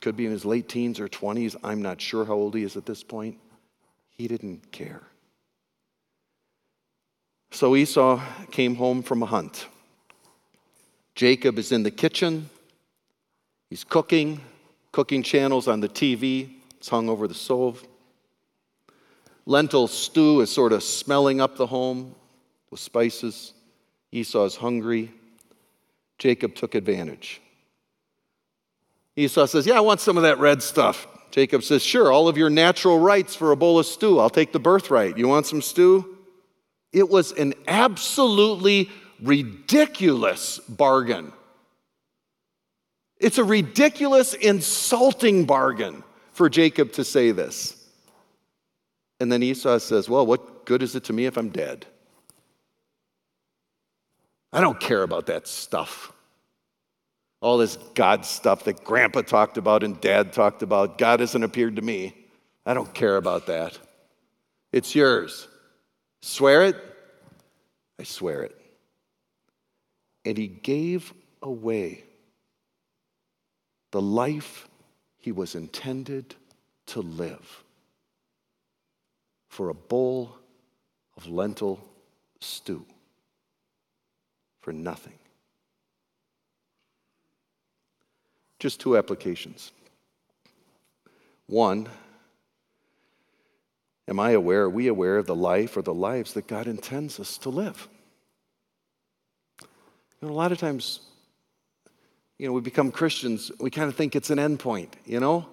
Could 0.00 0.16
be 0.16 0.26
in 0.26 0.32
his 0.32 0.44
late 0.44 0.68
teens 0.68 1.00
or 1.00 1.08
20s. 1.08 1.56
I'm 1.64 1.82
not 1.82 2.00
sure 2.00 2.24
how 2.24 2.34
old 2.34 2.54
he 2.54 2.62
is 2.62 2.76
at 2.76 2.86
this 2.86 3.02
point. 3.02 3.38
He 4.10 4.28
didn't 4.28 4.70
care. 4.72 5.02
So 7.50 7.74
Esau 7.76 8.20
came 8.50 8.74
home 8.74 9.02
from 9.02 9.22
a 9.22 9.26
hunt. 9.26 9.66
Jacob 11.14 11.58
is 11.58 11.72
in 11.72 11.82
the 11.82 11.90
kitchen. 11.90 12.50
He's 13.70 13.84
cooking, 13.84 14.40
cooking 14.92 15.22
channels 15.22 15.66
on 15.66 15.80
the 15.80 15.88
TV. 15.88 16.50
It's 16.76 16.88
hung 16.88 17.08
over 17.08 17.26
the 17.26 17.34
stove. 17.34 17.84
Lentil 19.46 19.86
stew 19.88 20.40
is 20.40 20.50
sort 20.50 20.72
of 20.72 20.82
smelling 20.82 21.40
up 21.40 21.56
the 21.56 21.66
home 21.66 22.14
with 22.70 22.80
spices. 22.80 23.54
Esau 24.12 24.44
is 24.44 24.56
hungry. 24.56 25.12
Jacob 26.18 26.54
took 26.54 26.74
advantage. 26.74 27.40
Esau 29.16 29.46
says, 29.46 29.66
Yeah, 29.66 29.78
I 29.78 29.80
want 29.80 30.00
some 30.00 30.16
of 30.16 30.22
that 30.22 30.38
red 30.38 30.62
stuff. 30.62 31.08
Jacob 31.30 31.62
says, 31.62 31.82
Sure, 31.82 32.12
all 32.12 32.28
of 32.28 32.36
your 32.36 32.50
natural 32.50 32.98
rights 32.98 33.34
for 33.34 33.52
a 33.52 33.56
bowl 33.56 33.78
of 33.78 33.86
stew. 33.86 34.18
I'll 34.20 34.30
take 34.30 34.52
the 34.52 34.60
birthright. 34.60 35.18
You 35.18 35.28
want 35.28 35.46
some 35.46 35.62
stew? 35.62 36.16
It 36.92 37.08
was 37.08 37.32
an 37.32 37.54
absolutely 37.66 38.90
ridiculous 39.20 40.58
bargain. 40.60 41.32
It's 43.18 43.38
a 43.38 43.44
ridiculous, 43.44 44.34
insulting 44.34 45.46
bargain 45.46 46.04
for 46.32 46.50
Jacob 46.50 46.92
to 46.92 47.04
say 47.04 47.32
this. 47.32 47.82
And 49.20 49.32
then 49.32 49.42
Esau 49.42 49.78
says, 49.78 50.08
Well, 50.08 50.26
what 50.26 50.66
good 50.66 50.82
is 50.82 50.94
it 50.94 51.04
to 51.04 51.12
me 51.12 51.26
if 51.26 51.36
I'm 51.38 51.48
dead? 51.48 51.86
I 54.52 54.60
don't 54.60 54.78
care 54.80 55.02
about 55.02 55.26
that 55.26 55.46
stuff. 55.46 56.12
All 57.40 57.58
this 57.58 57.76
God 57.94 58.24
stuff 58.24 58.64
that 58.64 58.84
grandpa 58.84 59.22
talked 59.22 59.58
about 59.58 59.82
and 59.82 60.00
dad 60.00 60.32
talked 60.32 60.62
about. 60.62 60.98
God 60.98 61.20
hasn't 61.20 61.44
appeared 61.44 61.76
to 61.76 61.82
me. 61.82 62.14
I 62.64 62.74
don't 62.74 62.92
care 62.92 63.16
about 63.16 63.46
that. 63.46 63.78
It's 64.72 64.94
yours. 64.94 65.46
Swear 66.22 66.64
it? 66.64 66.76
I 68.00 68.02
swear 68.02 68.42
it. 68.42 68.60
And 70.24 70.36
he 70.36 70.48
gave 70.48 71.12
away 71.42 72.04
the 73.92 74.00
life 74.02 74.68
he 75.18 75.32
was 75.32 75.54
intended 75.54 76.34
to 76.86 77.00
live 77.00 77.64
for 79.48 79.68
a 79.68 79.74
bowl 79.74 80.36
of 81.16 81.26
lentil 81.28 81.80
stew 82.40 82.84
for 84.60 84.72
nothing. 84.72 85.18
Just 88.58 88.80
two 88.80 88.96
applications. 88.96 89.72
One, 91.46 91.88
am 94.08 94.18
I 94.18 94.30
aware, 94.30 94.62
are 94.62 94.70
we 94.70 94.88
aware 94.88 95.18
of 95.18 95.26
the 95.26 95.34
life 95.34 95.76
or 95.76 95.82
the 95.82 95.94
lives 95.94 96.32
that 96.32 96.46
God 96.46 96.66
intends 96.66 97.20
us 97.20 97.38
to 97.38 97.50
live? 97.50 97.88
You 99.60 100.28
know, 100.28 100.34
a 100.34 100.34
lot 100.34 100.52
of 100.52 100.58
times, 100.58 101.00
you 102.38 102.46
know, 102.46 102.52
we 102.52 102.60
become 102.60 102.90
Christians, 102.90 103.52
we 103.60 103.70
kind 103.70 103.88
of 103.88 103.94
think 103.94 104.16
it's 104.16 104.30
an 104.30 104.38
end 104.38 104.58
point, 104.58 104.96
you 105.04 105.20
know? 105.20 105.46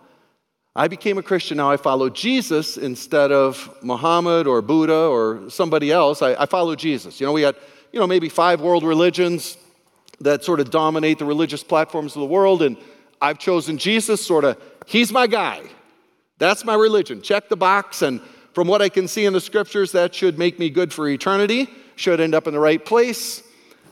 I 0.76 0.88
became 0.88 1.20
a 1.20 1.24
Christian, 1.24 1.58
now 1.58 1.70
I 1.70 1.78
follow 1.78 2.10
Jesus 2.10 2.78
instead 2.78 3.32
of 3.32 3.78
Muhammad 3.84 4.48
or 4.48 4.62
Buddha 4.64 5.06
or 5.06 5.50
somebody 5.50 5.92
else. 5.92 6.24
I, 6.24 6.34
I 6.34 6.46
follow 6.48 6.76
Jesus. 6.76 7.20
You 7.20 7.28
know, 7.28 7.34
we 7.34 7.42
got 7.42 7.56
you 7.94 8.00
know, 8.00 8.08
maybe 8.08 8.28
five 8.28 8.60
world 8.60 8.84
religions 8.84 9.56
that 10.20 10.44
sort 10.44 10.60
of 10.60 10.72
dominate 10.72 11.20
the 11.20 11.26
religious 11.26 11.64
platforms 11.64 12.16
of 12.16 12.22
the 12.22 12.26
world, 12.26 12.64
and 12.64 12.76
I've 13.24 13.40
chosen 13.40 13.78
Jesus, 13.78 14.24
sort 14.24 14.44
of, 14.44 14.62
he's 14.86 15.10
my 15.10 15.28
guy. 15.28 15.62
That's 16.40 16.66
my 16.66 16.76
religion. 16.76 17.22
Check 17.22 17.48
the 17.48 17.56
box, 17.56 18.02
and 18.02 18.20
from 18.54 18.68
what 18.68 18.82
I 18.82 18.90
can 18.90 19.08
see 19.08 19.24
in 19.24 19.32
the 19.32 19.40
scriptures, 19.40 19.94
that 19.94 20.14
should 20.14 20.38
make 20.38 20.60
me 20.60 20.70
good 20.70 20.92
for 20.92 21.08
eternity, 21.08 21.70
should 21.96 22.20
end 22.20 22.36
up 22.36 22.48
in 22.48 22.54
the 22.54 22.60
right 22.60 22.84
place. 22.84 23.42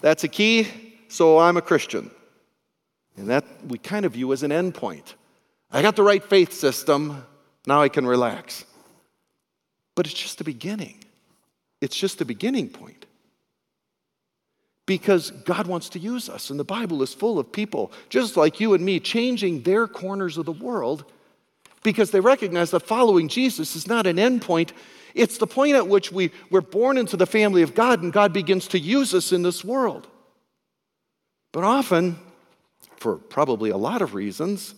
That's 0.02 0.26
a 0.26 0.28
key. 0.28 0.68
So 1.08 1.40
I'm 1.40 1.56
a 1.56 1.62
Christian. 1.62 2.12
And 3.16 3.30
that 3.30 3.46
we 3.68 3.78
kind 3.78 4.06
of 4.06 4.12
view 4.14 4.34
as 4.34 4.44
an 4.44 4.52
endpoint. 4.52 5.14
I 5.72 5.82
got 5.82 5.96
the 5.96 6.04
right 6.04 6.24
faith 6.24 6.52
system, 6.52 7.26
now 7.66 7.82
I 7.82 7.88
can 7.88 8.06
relax. 8.06 8.66
But 9.96 10.08
it's 10.08 10.16
just 10.16 10.40
the 10.40 10.44
beginning. 10.44 11.06
It's 11.80 11.96
just 11.96 12.20
the 12.20 12.26
beginning 12.26 12.68
point 12.68 13.06
because 14.92 15.32
God 15.32 15.68
wants 15.68 15.88
to 15.88 16.00
use 16.00 16.28
us. 16.28 16.50
And 16.50 16.60
the 16.60 16.66
Bible 16.66 17.02
is 17.02 17.14
full 17.14 17.40
of 17.40 17.50
people, 17.50 17.94
just 18.10 18.36
like 18.36 18.60
you 18.60 18.74
and 18.74 18.84
me, 18.84 19.00
changing 19.00 19.62
their 19.62 19.88
corners 19.88 20.38
of 20.38 20.46
the 20.46 20.52
world 20.52 21.06
because 21.82 22.12
they 22.12 22.20
recognize 22.20 22.72
that 22.72 22.82
following 22.82 23.30
Jesus 23.30 23.74
is 23.78 23.88
not 23.88 24.06
an 24.06 24.18
endpoint. 24.18 24.72
It's 25.16 25.38
the 25.38 25.48
point 25.48 25.76
at 25.76 25.88
which 25.88 26.12
we, 26.12 26.32
we're 26.50 26.60
born 26.60 26.98
into 26.98 27.16
the 27.16 27.26
family 27.26 27.62
of 27.62 27.74
God 27.74 28.04
and 28.04 28.12
God 28.12 28.34
begins 28.34 28.68
to 28.68 28.80
use 28.80 29.14
us 29.14 29.32
in 29.32 29.44
this 29.44 29.64
world. 29.64 30.10
But 31.54 31.64
often, 31.64 32.20
for 32.98 33.16
probably 33.16 33.70
a 33.70 33.78
lot 33.78 34.02
of 34.02 34.14
reasons, 34.14 34.76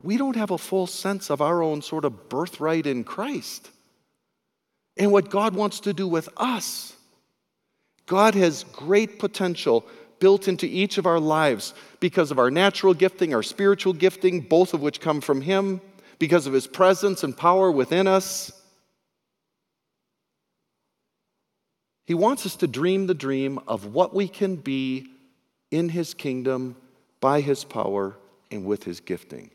we 0.00 0.16
don't 0.16 0.36
have 0.36 0.52
a 0.52 0.58
full 0.58 0.86
sense 0.86 1.28
of 1.28 1.40
our 1.40 1.60
own 1.60 1.82
sort 1.82 2.04
of 2.04 2.28
birthright 2.28 2.86
in 2.86 3.02
Christ 3.02 3.68
and 4.96 5.10
what 5.10 5.28
God 5.28 5.56
wants 5.56 5.80
to 5.80 5.92
do 5.92 6.06
with 6.06 6.28
us. 6.36 6.94
God 8.10 8.34
has 8.34 8.64
great 8.72 9.20
potential 9.20 9.86
built 10.18 10.48
into 10.48 10.66
each 10.66 10.98
of 10.98 11.06
our 11.06 11.20
lives 11.20 11.74
because 12.00 12.32
of 12.32 12.40
our 12.40 12.50
natural 12.50 12.92
gifting, 12.92 13.32
our 13.32 13.42
spiritual 13.44 13.92
gifting, 13.92 14.40
both 14.40 14.74
of 14.74 14.82
which 14.82 15.00
come 15.00 15.20
from 15.20 15.42
Him, 15.42 15.80
because 16.18 16.48
of 16.48 16.52
His 16.52 16.66
presence 16.66 17.22
and 17.22 17.36
power 17.36 17.70
within 17.70 18.08
us. 18.08 18.50
He 22.04 22.14
wants 22.14 22.44
us 22.46 22.56
to 22.56 22.66
dream 22.66 23.06
the 23.06 23.14
dream 23.14 23.60
of 23.68 23.94
what 23.94 24.12
we 24.12 24.26
can 24.26 24.56
be 24.56 25.06
in 25.70 25.88
His 25.88 26.12
kingdom 26.12 26.74
by 27.20 27.40
His 27.40 27.62
power 27.62 28.16
and 28.50 28.64
with 28.64 28.82
His 28.82 28.98
gifting. 28.98 29.52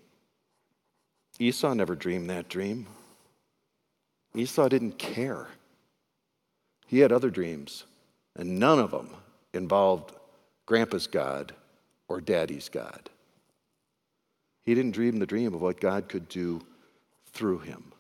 Esau 1.40 1.74
never 1.74 1.94
dreamed 1.94 2.30
that 2.30 2.48
dream. 2.48 2.88
Esau 4.34 4.70
didn't 4.70 4.98
care. 4.98 5.50
He 6.88 7.00
had 7.00 7.12
other 7.12 7.30
dreams. 7.30 7.84
And 8.36 8.60
none 8.60 8.80
of 8.80 8.92
them 8.92 9.10
involved 9.54 10.14
grandpa's 10.66 11.08
God 11.08 11.54
or 12.08 12.22
daddy's 12.22 12.70
God. 12.70 13.10
He 14.64 14.74
didn't 14.74 14.92
dream 14.92 15.18
the 15.18 15.26
dream 15.26 15.54
of 15.54 15.62
what 15.62 15.80
God 15.80 16.10
could 16.10 16.28
do 16.28 16.62
through 17.32 17.60
him. 17.60 17.92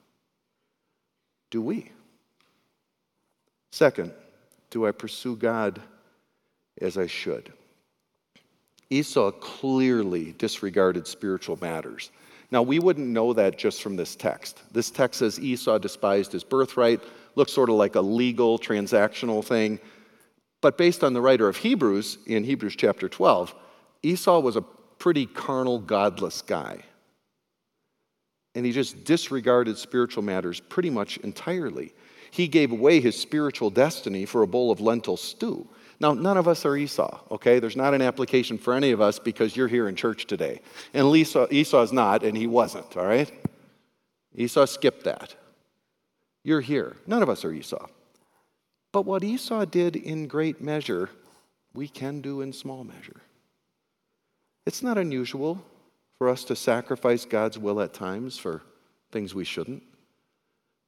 Do 1.52 1.62
we? 1.62 1.92
Second, 3.72 4.12
do 4.70 4.86
I 4.86 4.92
pursue 4.92 5.36
God 5.36 5.82
as 6.82 6.98
I 6.98 7.08
should? 7.08 7.54
Esau 8.90 9.32
clearly 9.32 10.34
disregarded 10.34 11.08
spiritual 11.08 11.58
matters. 11.62 12.12
Now, 12.52 12.62
we 12.62 12.80
wouldn't 12.80 13.08
know 13.08 13.34
that 13.34 13.58
just 13.58 13.82
from 13.82 13.96
this 13.96 14.16
text. 14.16 14.62
This 14.72 14.92
text 14.92 15.20
says 15.20 15.40
Esau 15.40 15.78
despised 15.78 16.32
his 16.32 16.44
birthright, 16.44 17.02
looks 17.36 17.52
sort 17.52 17.70
of 17.70 17.76
like 17.76 17.96
a 17.96 18.02
legal, 18.02 18.60
transactional 18.60 19.44
thing. 19.44 19.80
But 20.66 20.80
based 20.80 21.04
on 21.04 21.14
the 21.14 21.22
writer 21.22 21.48
of 21.48 21.58
Hebrews, 21.58 22.18
in 22.26 22.44
Hebrews 22.44 22.76
chapter 22.76 23.08
12, 23.08 23.54
Esau 24.02 24.40
was 24.40 24.56
a 24.56 24.64
pretty 24.98 25.28
carnal, 25.28 25.78
godless 25.78 26.42
guy. 26.42 26.80
And 28.56 28.66
he 28.66 28.72
just 28.72 29.04
disregarded 29.04 29.78
spiritual 29.78 30.24
matters 30.24 30.60
pretty 30.60 30.90
much 30.90 31.18
entirely. 31.18 31.94
He 32.32 32.48
gave 32.48 32.72
away 32.72 33.00
his 33.00 33.16
spiritual 33.16 33.70
destiny 33.70 34.26
for 34.26 34.42
a 34.42 34.48
bowl 34.48 34.72
of 34.72 34.82
lentil 34.82 35.18
stew. 35.18 35.68
Now, 36.00 36.16
none 36.16 36.36
of 36.36 36.48
us 36.48 36.66
are 36.66 36.76
Esau, 36.76 37.20
okay? 37.30 37.60
There's 37.60 37.78
not 37.78 37.94
an 37.94 38.02
application 38.02 38.58
for 38.58 38.74
any 38.74 38.90
of 38.90 39.02
us 39.02 39.20
because 39.20 39.56
you're 39.56 39.68
here 39.68 39.88
in 39.88 39.96
church 39.96 40.26
today. 40.26 40.62
And 40.96 41.16
Esau, 41.16 41.46
Esau's 41.52 41.94
not, 41.94 42.24
and 42.24 42.36
he 42.36 42.48
wasn't, 42.48 42.98
all 42.98 43.06
right? 43.06 43.32
Esau 44.34 44.66
skipped 44.66 45.04
that. 45.04 45.36
You're 46.44 46.62
here. 46.62 46.96
None 47.06 47.22
of 47.22 47.30
us 47.30 47.46
are 47.46 47.54
Esau. 47.54 47.86
But 48.96 49.06
what 49.06 49.26
Esau 49.26 49.66
did 49.66 49.98
in 49.98 50.26
great 50.26 50.62
measure, 50.62 51.10
we 51.74 51.90
can 51.90 52.22
do 52.22 52.40
in 52.40 52.54
small 52.54 52.86
measure. 52.86 53.20
It's 54.66 54.82
not 54.82 54.98
unusual 54.98 55.62
for 56.18 56.30
us 56.30 56.46
to 56.46 56.56
sacrifice 56.56 57.26
God's 57.26 57.60
will 57.60 57.82
at 57.82 57.94
times 57.94 58.38
for 58.38 58.62
things 59.12 59.36
we 59.36 59.44
shouldn't, 59.44 59.84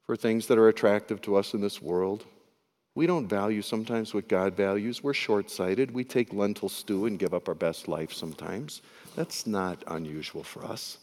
for 0.06 0.16
things 0.16 0.46
that 0.46 0.56
are 0.56 0.68
attractive 0.68 1.20
to 1.20 1.36
us 1.36 1.52
in 1.52 1.60
this 1.60 1.82
world, 1.82 2.24
we 2.94 3.06
don't 3.06 3.28
value 3.28 3.60
sometimes 3.60 4.14
what 4.14 4.26
God 4.26 4.56
values. 4.56 5.02
We're 5.02 5.12
short 5.12 5.50
sighted. 5.50 5.90
We 5.90 6.02
take 6.02 6.32
lentil 6.32 6.70
stew 6.70 7.04
and 7.04 7.18
give 7.18 7.34
up 7.34 7.46
our 7.46 7.54
best 7.54 7.88
life 7.88 8.14
sometimes. 8.14 8.80
That's 9.16 9.46
not 9.46 9.84
unusual 9.86 10.44
for 10.44 10.64
us. 10.64 10.96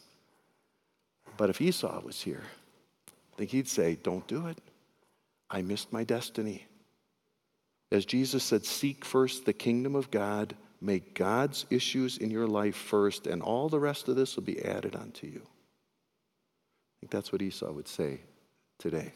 But 1.36 1.50
if 1.50 1.60
Esau 1.60 2.00
was 2.00 2.20
here, 2.20 2.42
I 3.08 3.36
think 3.36 3.50
he'd 3.50 3.68
say, 3.68 3.94
Don't 3.94 4.26
do 4.26 4.48
it. 4.48 4.58
I 5.48 5.62
missed 5.62 5.92
my 5.92 6.02
destiny. 6.02 6.66
As 7.92 8.04
Jesus 8.04 8.42
said, 8.42 8.64
Seek 8.64 9.04
first 9.04 9.44
the 9.44 9.52
kingdom 9.52 9.94
of 9.94 10.10
God, 10.10 10.54
make 10.80 11.14
God's 11.14 11.66
issues 11.70 12.18
in 12.18 12.30
your 12.30 12.46
life 12.46 12.76
first, 12.76 13.26
and 13.26 13.42
all 13.42 13.68
the 13.68 13.80
rest 13.80 14.08
of 14.08 14.16
this 14.16 14.36
will 14.36 14.42
be 14.42 14.62
added 14.64 14.96
unto 14.96 15.26
you. 15.26 15.42
I 15.44 16.94
think 17.00 17.10
that's 17.10 17.32
what 17.32 17.42
Esau 17.42 17.70
would 17.70 17.88
say 17.88 18.20
today. 18.78 19.12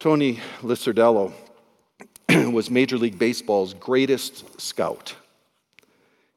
Tony 0.00 0.40
Lucadello 0.62 1.32
was 2.52 2.70
Major 2.70 2.98
League 2.98 3.18
Baseball's 3.18 3.74
greatest 3.74 4.60
scout. 4.60 5.14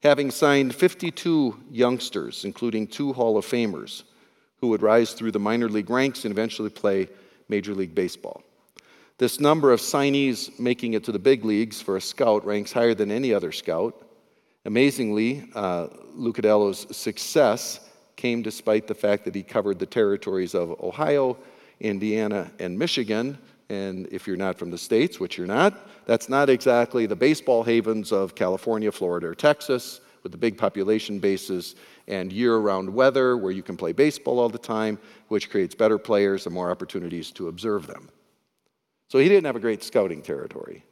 Having 0.04 0.32
signed 0.32 0.76
52 0.76 1.58
youngsters, 1.72 2.46
including 2.46 2.88
two 2.88 3.14
Hall 3.14 3.38
of 3.38 3.46
Famers, 3.46 4.04
who 4.62 4.68
would 4.68 4.82
rise 4.82 5.14
through 5.14 5.32
the 5.32 5.40
minor 5.40 5.70
league 5.70 5.90
ranks 5.90 6.24
and 6.24 6.32
eventually 6.32 6.70
play 6.70 7.10
Major 7.50 7.74
League 7.74 7.96
Baseball. 7.96 8.44
This 9.20 9.40
number 9.40 9.72
of 9.72 9.80
signees 9.80 10.60
making 10.60 10.94
it 10.94 11.04
to 11.06 11.12
the 11.12 11.18
big 11.18 11.44
leagues 11.44 11.82
for 11.82 11.98
a 11.98 12.02
scout 12.02 12.46
ranks 12.46 12.72
higher 12.72 12.94
than 12.94 13.10
any 13.10 13.34
other 13.34 13.52
scout. 13.52 14.04
Amazingly, 14.66 15.50
uh, 15.56 15.88
Lucadello's 16.16 16.96
success 16.96 17.80
came 18.16 18.44
despite 18.44 18.86
the 18.86 18.94
fact 18.94 19.26
that 19.26 19.34
he 19.34 19.42
covered 19.42 19.80
the 19.80 19.88
territories 19.88 20.54
of 20.54 20.80
Ohio, 20.84 21.36
Indiana, 21.80 22.52
and 22.60 22.78
Michigan, 22.78 23.40
and 23.70 24.08
if 24.12 24.28
you're 24.28 24.38
not 24.38 24.58
from 24.58 24.70
the 24.70 24.78
States, 24.78 25.20
which 25.20 25.36
you're 25.36 25.48
not, 25.48 25.88
that's 26.06 26.30
not 26.30 26.48
exactly 26.48 27.08
the 27.08 27.16
baseball 27.16 27.64
havens 27.64 28.12
of 28.12 28.36
California, 28.36 28.92
Florida, 28.92 29.28
or 29.28 29.36
Texas 29.36 30.00
with 30.22 30.32
the 30.32 30.38
big 30.38 30.58
population 30.58 31.18
bases 31.18 31.76
and 32.08 32.32
year 32.32 32.58
round 32.58 32.88
weather 32.88 33.36
where 33.36 33.52
you 33.52 33.64
can 33.64 33.78
play 33.78 33.94
baseball 33.94 34.40
all 34.40 34.50
the 34.50 34.58
time, 34.58 35.00
which 35.30 35.50
creates 35.50 35.74
better 35.74 35.98
players 35.98 36.46
and 36.46 36.54
more 36.54 36.70
opportunities 36.70 37.32
to 37.32 37.48
observe 37.48 37.88
them. 37.88 38.10
So 39.08 39.20
he 39.20 39.30
didn't 39.30 39.46
have 39.46 39.56
a 39.56 39.62
great 39.62 39.84
scouting 39.84 40.22
territory. 40.22 40.84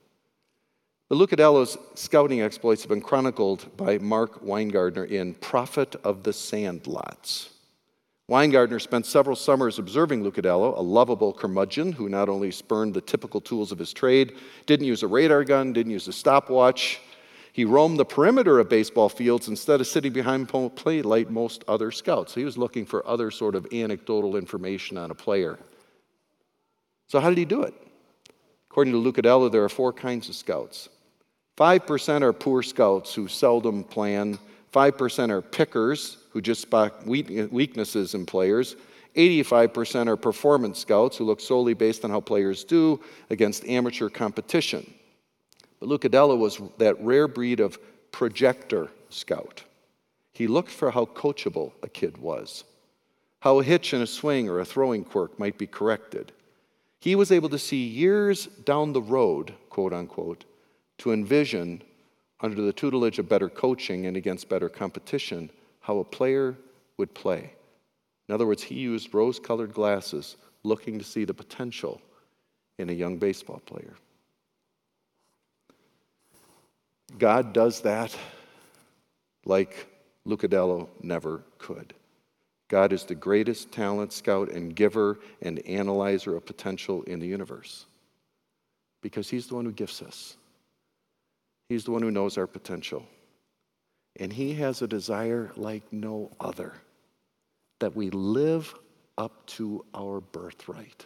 But 1.10 1.18
Lucadello's 1.18 1.78
scouting 1.94 2.42
exploits 2.42 2.82
have 2.82 2.90
been 2.90 3.02
chronicled 3.02 3.76
by 3.78 4.00
Mark 4.00 4.44
Winegardner 4.44 5.10
in 5.10 5.36
Prophet 5.36 5.96
of 6.04 6.24
the 6.24 6.32
Sandlots. 6.32 7.50
Winegardner 8.30 8.82
spent 8.82 9.06
several 9.06 9.36
summers 9.36 9.78
observing 9.78 10.24
Lucadello, 10.24 10.76
a 10.76 10.82
lovable 10.82 11.32
curmudgeon 11.32 11.92
who 11.92 12.10
not 12.10 12.28
only 12.28 12.50
spurned 12.50 12.96
the 12.96 13.02
typical 13.02 13.40
tools 13.40 13.72
of 13.72 13.78
his 13.78 13.94
trade, 13.94 14.34
didn't 14.66 14.88
use 14.88 15.04
a 15.04 15.08
radar 15.08 15.44
gun, 15.44 15.74
didn't 15.74 15.92
use 15.92 16.08
a 16.08 16.14
stopwatch. 16.14 17.00
He 17.54 17.66
roamed 17.66 18.00
the 18.00 18.06
perimeter 18.06 18.60
of 18.60 18.68
baseball 18.68 19.10
fields 19.10 19.48
instead 19.48 19.80
of 19.80 19.86
sitting 19.86 20.12
behind 20.12 20.50
plate 20.50 21.06
like 21.06 21.30
most 21.30 21.64
other 21.68 21.92
scouts. 21.92 22.34
He 22.34 22.44
was 22.44 22.58
looking 22.58 22.86
for 22.86 23.08
other 23.08 23.30
sort 23.30 23.54
of 23.54 23.68
anecdotal 23.72 24.36
information 24.36 24.98
on 24.98 25.12
a 25.12 25.16
player. 25.16 25.60
So, 27.08 27.20
how 27.20 27.30
did 27.30 27.38
he 27.38 27.46
do 27.46 27.62
it? 27.62 27.76
According 28.76 28.92
to 28.92 29.00
Lucadello, 29.00 29.50
there 29.50 29.64
are 29.64 29.70
four 29.70 29.94
kinds 29.94 30.28
of 30.28 30.36
scouts. 30.36 30.90
5% 31.58 32.22
are 32.24 32.34
poor 32.34 32.62
scouts 32.62 33.16
who 33.16 33.30
seldom 33.30 33.86
plan 33.86 34.38
5% 34.74 35.30
are 35.30 35.42
pickers 35.42 36.18
who 36.32 36.42
just 36.42 36.64
spot 36.64 37.08
weaknesses 37.08 38.16
in 38.16 38.26
players. 38.26 38.76
85% 39.16 40.08
are 40.08 40.18
performance 40.18 40.78
scouts 40.78 41.16
who 41.16 41.24
look 41.24 41.40
solely 41.40 41.74
based 41.74 42.04
on 42.04 42.12
how 42.12 42.20
players 42.20 42.66
do 42.66 43.00
against 43.30 43.64
amateur 43.64 44.10
competition. 44.10 44.94
But 45.80 45.88
Lucadello 45.88 46.38
was 46.38 46.60
that 46.78 47.02
rare 47.02 47.30
breed 47.30 47.62
of 47.62 47.80
projector 48.12 48.90
scout. 49.08 49.64
He 50.34 50.48
looked 50.48 50.72
for 50.72 50.92
how 50.92 51.06
coachable 51.06 51.72
a 51.82 51.88
kid 51.88 52.18
was, 52.18 52.66
how 53.40 53.62
a 53.62 53.64
hitch 53.64 53.94
in 53.94 54.02
a 54.02 54.08
swing 54.08 54.50
or 54.50 54.60
a 54.60 54.66
throwing 54.66 55.06
quirk 55.06 55.40
might 55.40 55.58
be 55.58 55.66
corrected. 55.66 56.34
He 57.00 57.16
was 57.16 57.32
able 57.32 57.50
to 57.50 57.60
see 57.60 57.86
years 57.86 58.48
down 58.66 58.94
the 58.94 59.02
road, 59.02 59.54
quote 59.70 59.94
unquote, 59.94 60.46
to 61.00 61.12
envision 61.12 61.82
under 62.42 62.62
the 62.62 62.74
tutelage 62.74 63.20
of 63.20 63.30
better 63.30 63.50
coaching 63.50 64.06
and 64.06 64.18
against 64.18 64.50
better 64.50 64.70
competition, 64.70 65.50
how 65.82 66.00
a 66.00 66.04
player 66.04 66.56
would 66.98 67.14
play. 67.14 67.54
In 68.28 68.34
other 68.34 68.46
words, 68.46 68.64
he 68.64 68.76
used 68.76 69.14
rose 69.14 69.40
colored 69.40 69.74
glasses 69.74 70.36
looking 70.64 70.98
to 70.98 71.06
see 71.06 71.26
the 71.26 71.34
potential 71.34 72.02
in 72.78 72.90
a 72.90 72.94
young 72.94 73.18
baseball 73.18 73.62
player. 73.66 73.94
God 77.18 77.54
does 77.54 77.82
that 77.82 78.16
like 79.46 79.88
Lucadello 80.26 80.90
never 81.02 81.44
could. 81.60 81.94
God 82.68 82.94
is 82.94 83.04
the 83.04 83.16
greatest 83.16 83.72
talent 83.72 84.12
scout 84.12 84.50
and 84.50 84.76
giver 84.76 85.20
and 85.42 85.60
analyzer 85.68 86.36
of 86.36 86.46
potential 86.46 87.04
in 87.04 87.20
the 87.20 87.28
universe 87.28 87.86
because 89.02 89.30
he's 89.30 89.48
the 89.48 89.56
one 89.56 89.66
who 89.66 89.72
gifts 89.72 90.02
us. 90.02 90.36
He's 91.70 91.84
the 91.84 91.92
one 91.92 92.02
who 92.02 92.12
knows 92.12 92.38
our 92.38 92.48
potential. 92.48 93.06
And 94.20 94.32
He 94.32 94.54
has 94.56 94.82
a 94.82 94.88
desire 94.88 95.52
like 95.56 95.84
no 95.92 96.32
other 96.40 96.74
that 97.80 97.96
we 97.96 98.10
live 98.12 98.74
up 99.18 99.46
to 99.46 99.84
our 99.94 100.22
birthright, 100.22 101.06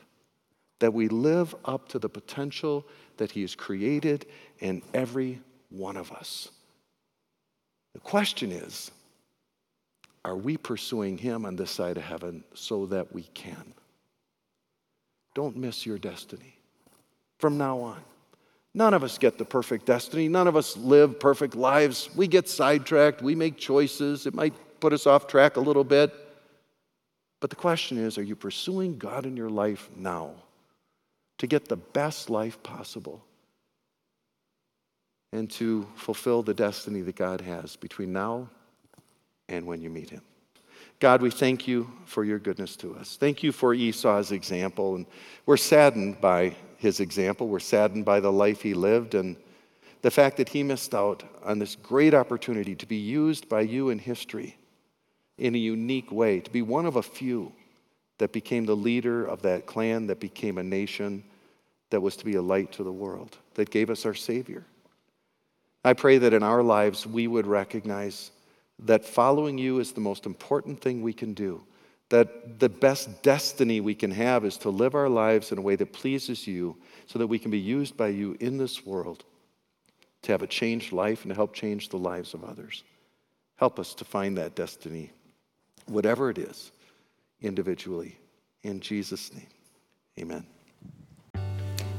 that 0.80 0.94
we 0.94 1.08
live 1.08 1.56
up 1.66 1.90
to 1.90 2.00
the 2.00 2.10
potential 2.10 2.86
that 3.18 3.32
He 3.32 3.42
has 3.42 3.56
created 3.56 4.26
in 4.60 4.82
every 4.94 5.42
one 5.70 5.98
of 5.98 6.12
us. 6.12 6.50
The 7.94 8.00
question 8.00 8.52
is 8.52 8.92
are 10.30 10.36
we 10.36 10.58
pursuing 10.58 11.18
Him 11.18 11.44
on 11.44 11.56
this 11.56 11.72
side 11.72 11.98
of 11.98 12.04
heaven 12.04 12.44
so 12.54 12.86
that 12.86 13.12
we 13.12 13.24
can? 13.34 13.74
Don't 15.34 15.58
miss 15.58 15.88
your 15.88 15.98
destiny 15.98 16.60
from 17.40 17.58
now 17.58 17.80
on. 17.80 18.00
None 18.76 18.94
of 18.94 19.04
us 19.04 19.18
get 19.18 19.40
the 19.40 19.46
perfect 19.46 19.88
destiny. 19.88 20.28
None 20.28 20.48
of 20.48 20.56
us 20.56 20.78
live 20.78 21.20
perfect 21.20 21.56
lives. 21.56 22.12
We 22.16 22.28
get 22.28 22.48
sidetracked. 22.48 23.24
We 23.24 23.34
make 23.34 23.58
choices. 23.58 24.28
It 24.28 24.36
might 24.36 24.54
put 24.80 24.94
us 24.94 25.08
off 25.08 25.26
track 25.26 25.58
a 25.58 25.62
little 25.62 25.84
bit. 25.84 26.14
But 27.40 27.50
the 27.50 27.56
question 27.56 27.98
is 27.98 28.20
are 28.20 28.24
you 28.24 28.36
pursuing 28.36 29.00
God 29.00 29.26
in 29.26 29.36
your 29.36 29.50
life 29.50 29.90
now 29.96 30.34
to 31.40 31.48
get 31.48 31.68
the 31.68 31.78
best 31.78 32.30
life 32.30 32.62
possible 32.62 33.26
and 35.34 35.50
to 35.52 35.88
fulfill 35.96 36.44
the 36.44 36.54
destiny 36.54 37.02
that 37.02 37.16
God 37.16 37.42
has 37.42 37.76
between 37.76 38.14
now 38.14 38.50
and 39.50 39.66
when 39.66 39.82
you 39.82 39.90
meet 39.90 40.10
Him? 40.10 40.22
God, 41.00 41.22
we 41.22 41.32
thank 41.32 41.68
you 41.68 41.90
for 42.06 42.26
your 42.26 42.40
goodness 42.40 42.76
to 42.78 42.96
us. 42.96 43.18
Thank 43.18 43.42
you 43.42 43.52
for 43.52 43.74
Esau's 43.74 44.32
example. 44.32 44.96
And 44.96 45.06
we're 45.46 45.58
saddened 45.58 46.20
by 46.20 46.56
his 46.78 47.00
example. 47.00 47.48
We're 47.48 47.60
saddened 47.60 48.04
by 48.04 48.20
the 48.20 48.32
life 48.32 48.62
he 48.62 48.74
lived 48.74 49.16
and 49.16 49.38
the 50.02 50.12
fact 50.12 50.38
that 50.38 50.50
he 50.50 50.64
missed 50.64 50.94
out 50.94 51.24
on 51.44 51.60
this 51.60 51.76
great 51.76 52.14
opportunity 52.14 52.76
to 52.76 52.86
be 52.86 52.98
used 52.98 53.48
by 53.48 53.62
you 53.62 53.90
in 53.90 54.00
history 54.00 54.58
in 55.38 55.56
a 55.56 55.58
unique 55.58 56.12
way, 56.12 56.42
to 56.42 56.52
be 56.52 56.62
one 56.62 56.86
of 56.86 56.98
a 56.98 57.04
few 57.04 57.52
that 58.18 58.34
became 58.34 58.66
the 58.66 58.76
leader 58.76 59.26
of 59.26 59.42
that 59.42 59.66
clan, 59.66 60.08
that 60.08 60.20
became 60.20 60.58
a 60.58 60.64
nation 60.64 61.24
that 61.92 62.02
was 62.02 62.18
to 62.18 62.26
be 62.26 62.36
a 62.36 62.42
light 62.42 62.74
to 62.74 62.84
the 62.84 62.92
world, 62.92 63.38
that 63.54 63.70
gave 63.70 63.90
us 63.90 64.06
our 64.06 64.14
Savior. 64.14 64.66
I 65.84 65.94
pray 65.94 66.18
that 66.18 66.34
in 66.34 66.44
our 66.44 66.62
lives 66.62 67.08
we 67.08 67.28
would 67.28 67.48
recognize 67.48 68.32
that 68.86 69.06
following 69.06 69.58
you 69.58 69.80
is 69.80 69.92
the 69.92 70.02
most 70.02 70.26
important 70.26 70.82
thing 70.82 71.02
we 71.02 71.14
can 71.14 71.34
do 71.34 71.64
that 72.10 72.60
the 72.60 72.70
best 72.70 73.22
destiny 73.22 73.80
we 73.80 73.94
can 73.94 74.12
have 74.12 74.44
is 74.44 74.58
to 74.58 74.70
live 74.70 74.96
our 74.96 75.10
lives 75.10 75.52
in 75.52 75.58
a 75.58 75.62
way 75.62 75.76
that 75.76 75.94
pleases 75.94 76.48
you 76.48 76.76
so 77.06 77.20
that 77.20 77.28
we 77.28 77.40
can 77.40 77.52
be 77.52 77.60
used 77.60 77.96
by 77.96 78.08
you 78.08 78.36
in 78.40 78.58
this 78.58 78.86
world 78.86 79.24
to 80.24 80.32
have 80.32 80.42
a 80.42 80.48
changed 80.48 80.92
life 80.92 81.22
and 81.22 81.30
to 81.30 81.36
help 81.36 81.54
change 81.54 81.90
the 81.90 81.98
lives 81.98 82.34
of 82.34 82.44
others. 82.44 82.84
Help 83.58 83.80
us 83.80 83.94
to 83.94 84.06
find 84.06 84.38
that 84.38 84.56
destiny, 84.56 85.12
whatever 85.86 86.30
it 86.30 86.38
is, 86.38 86.72
individually. 87.42 88.18
In 88.64 88.80
Jesus' 88.80 89.34
name, 89.34 89.48
amen. 90.20 90.46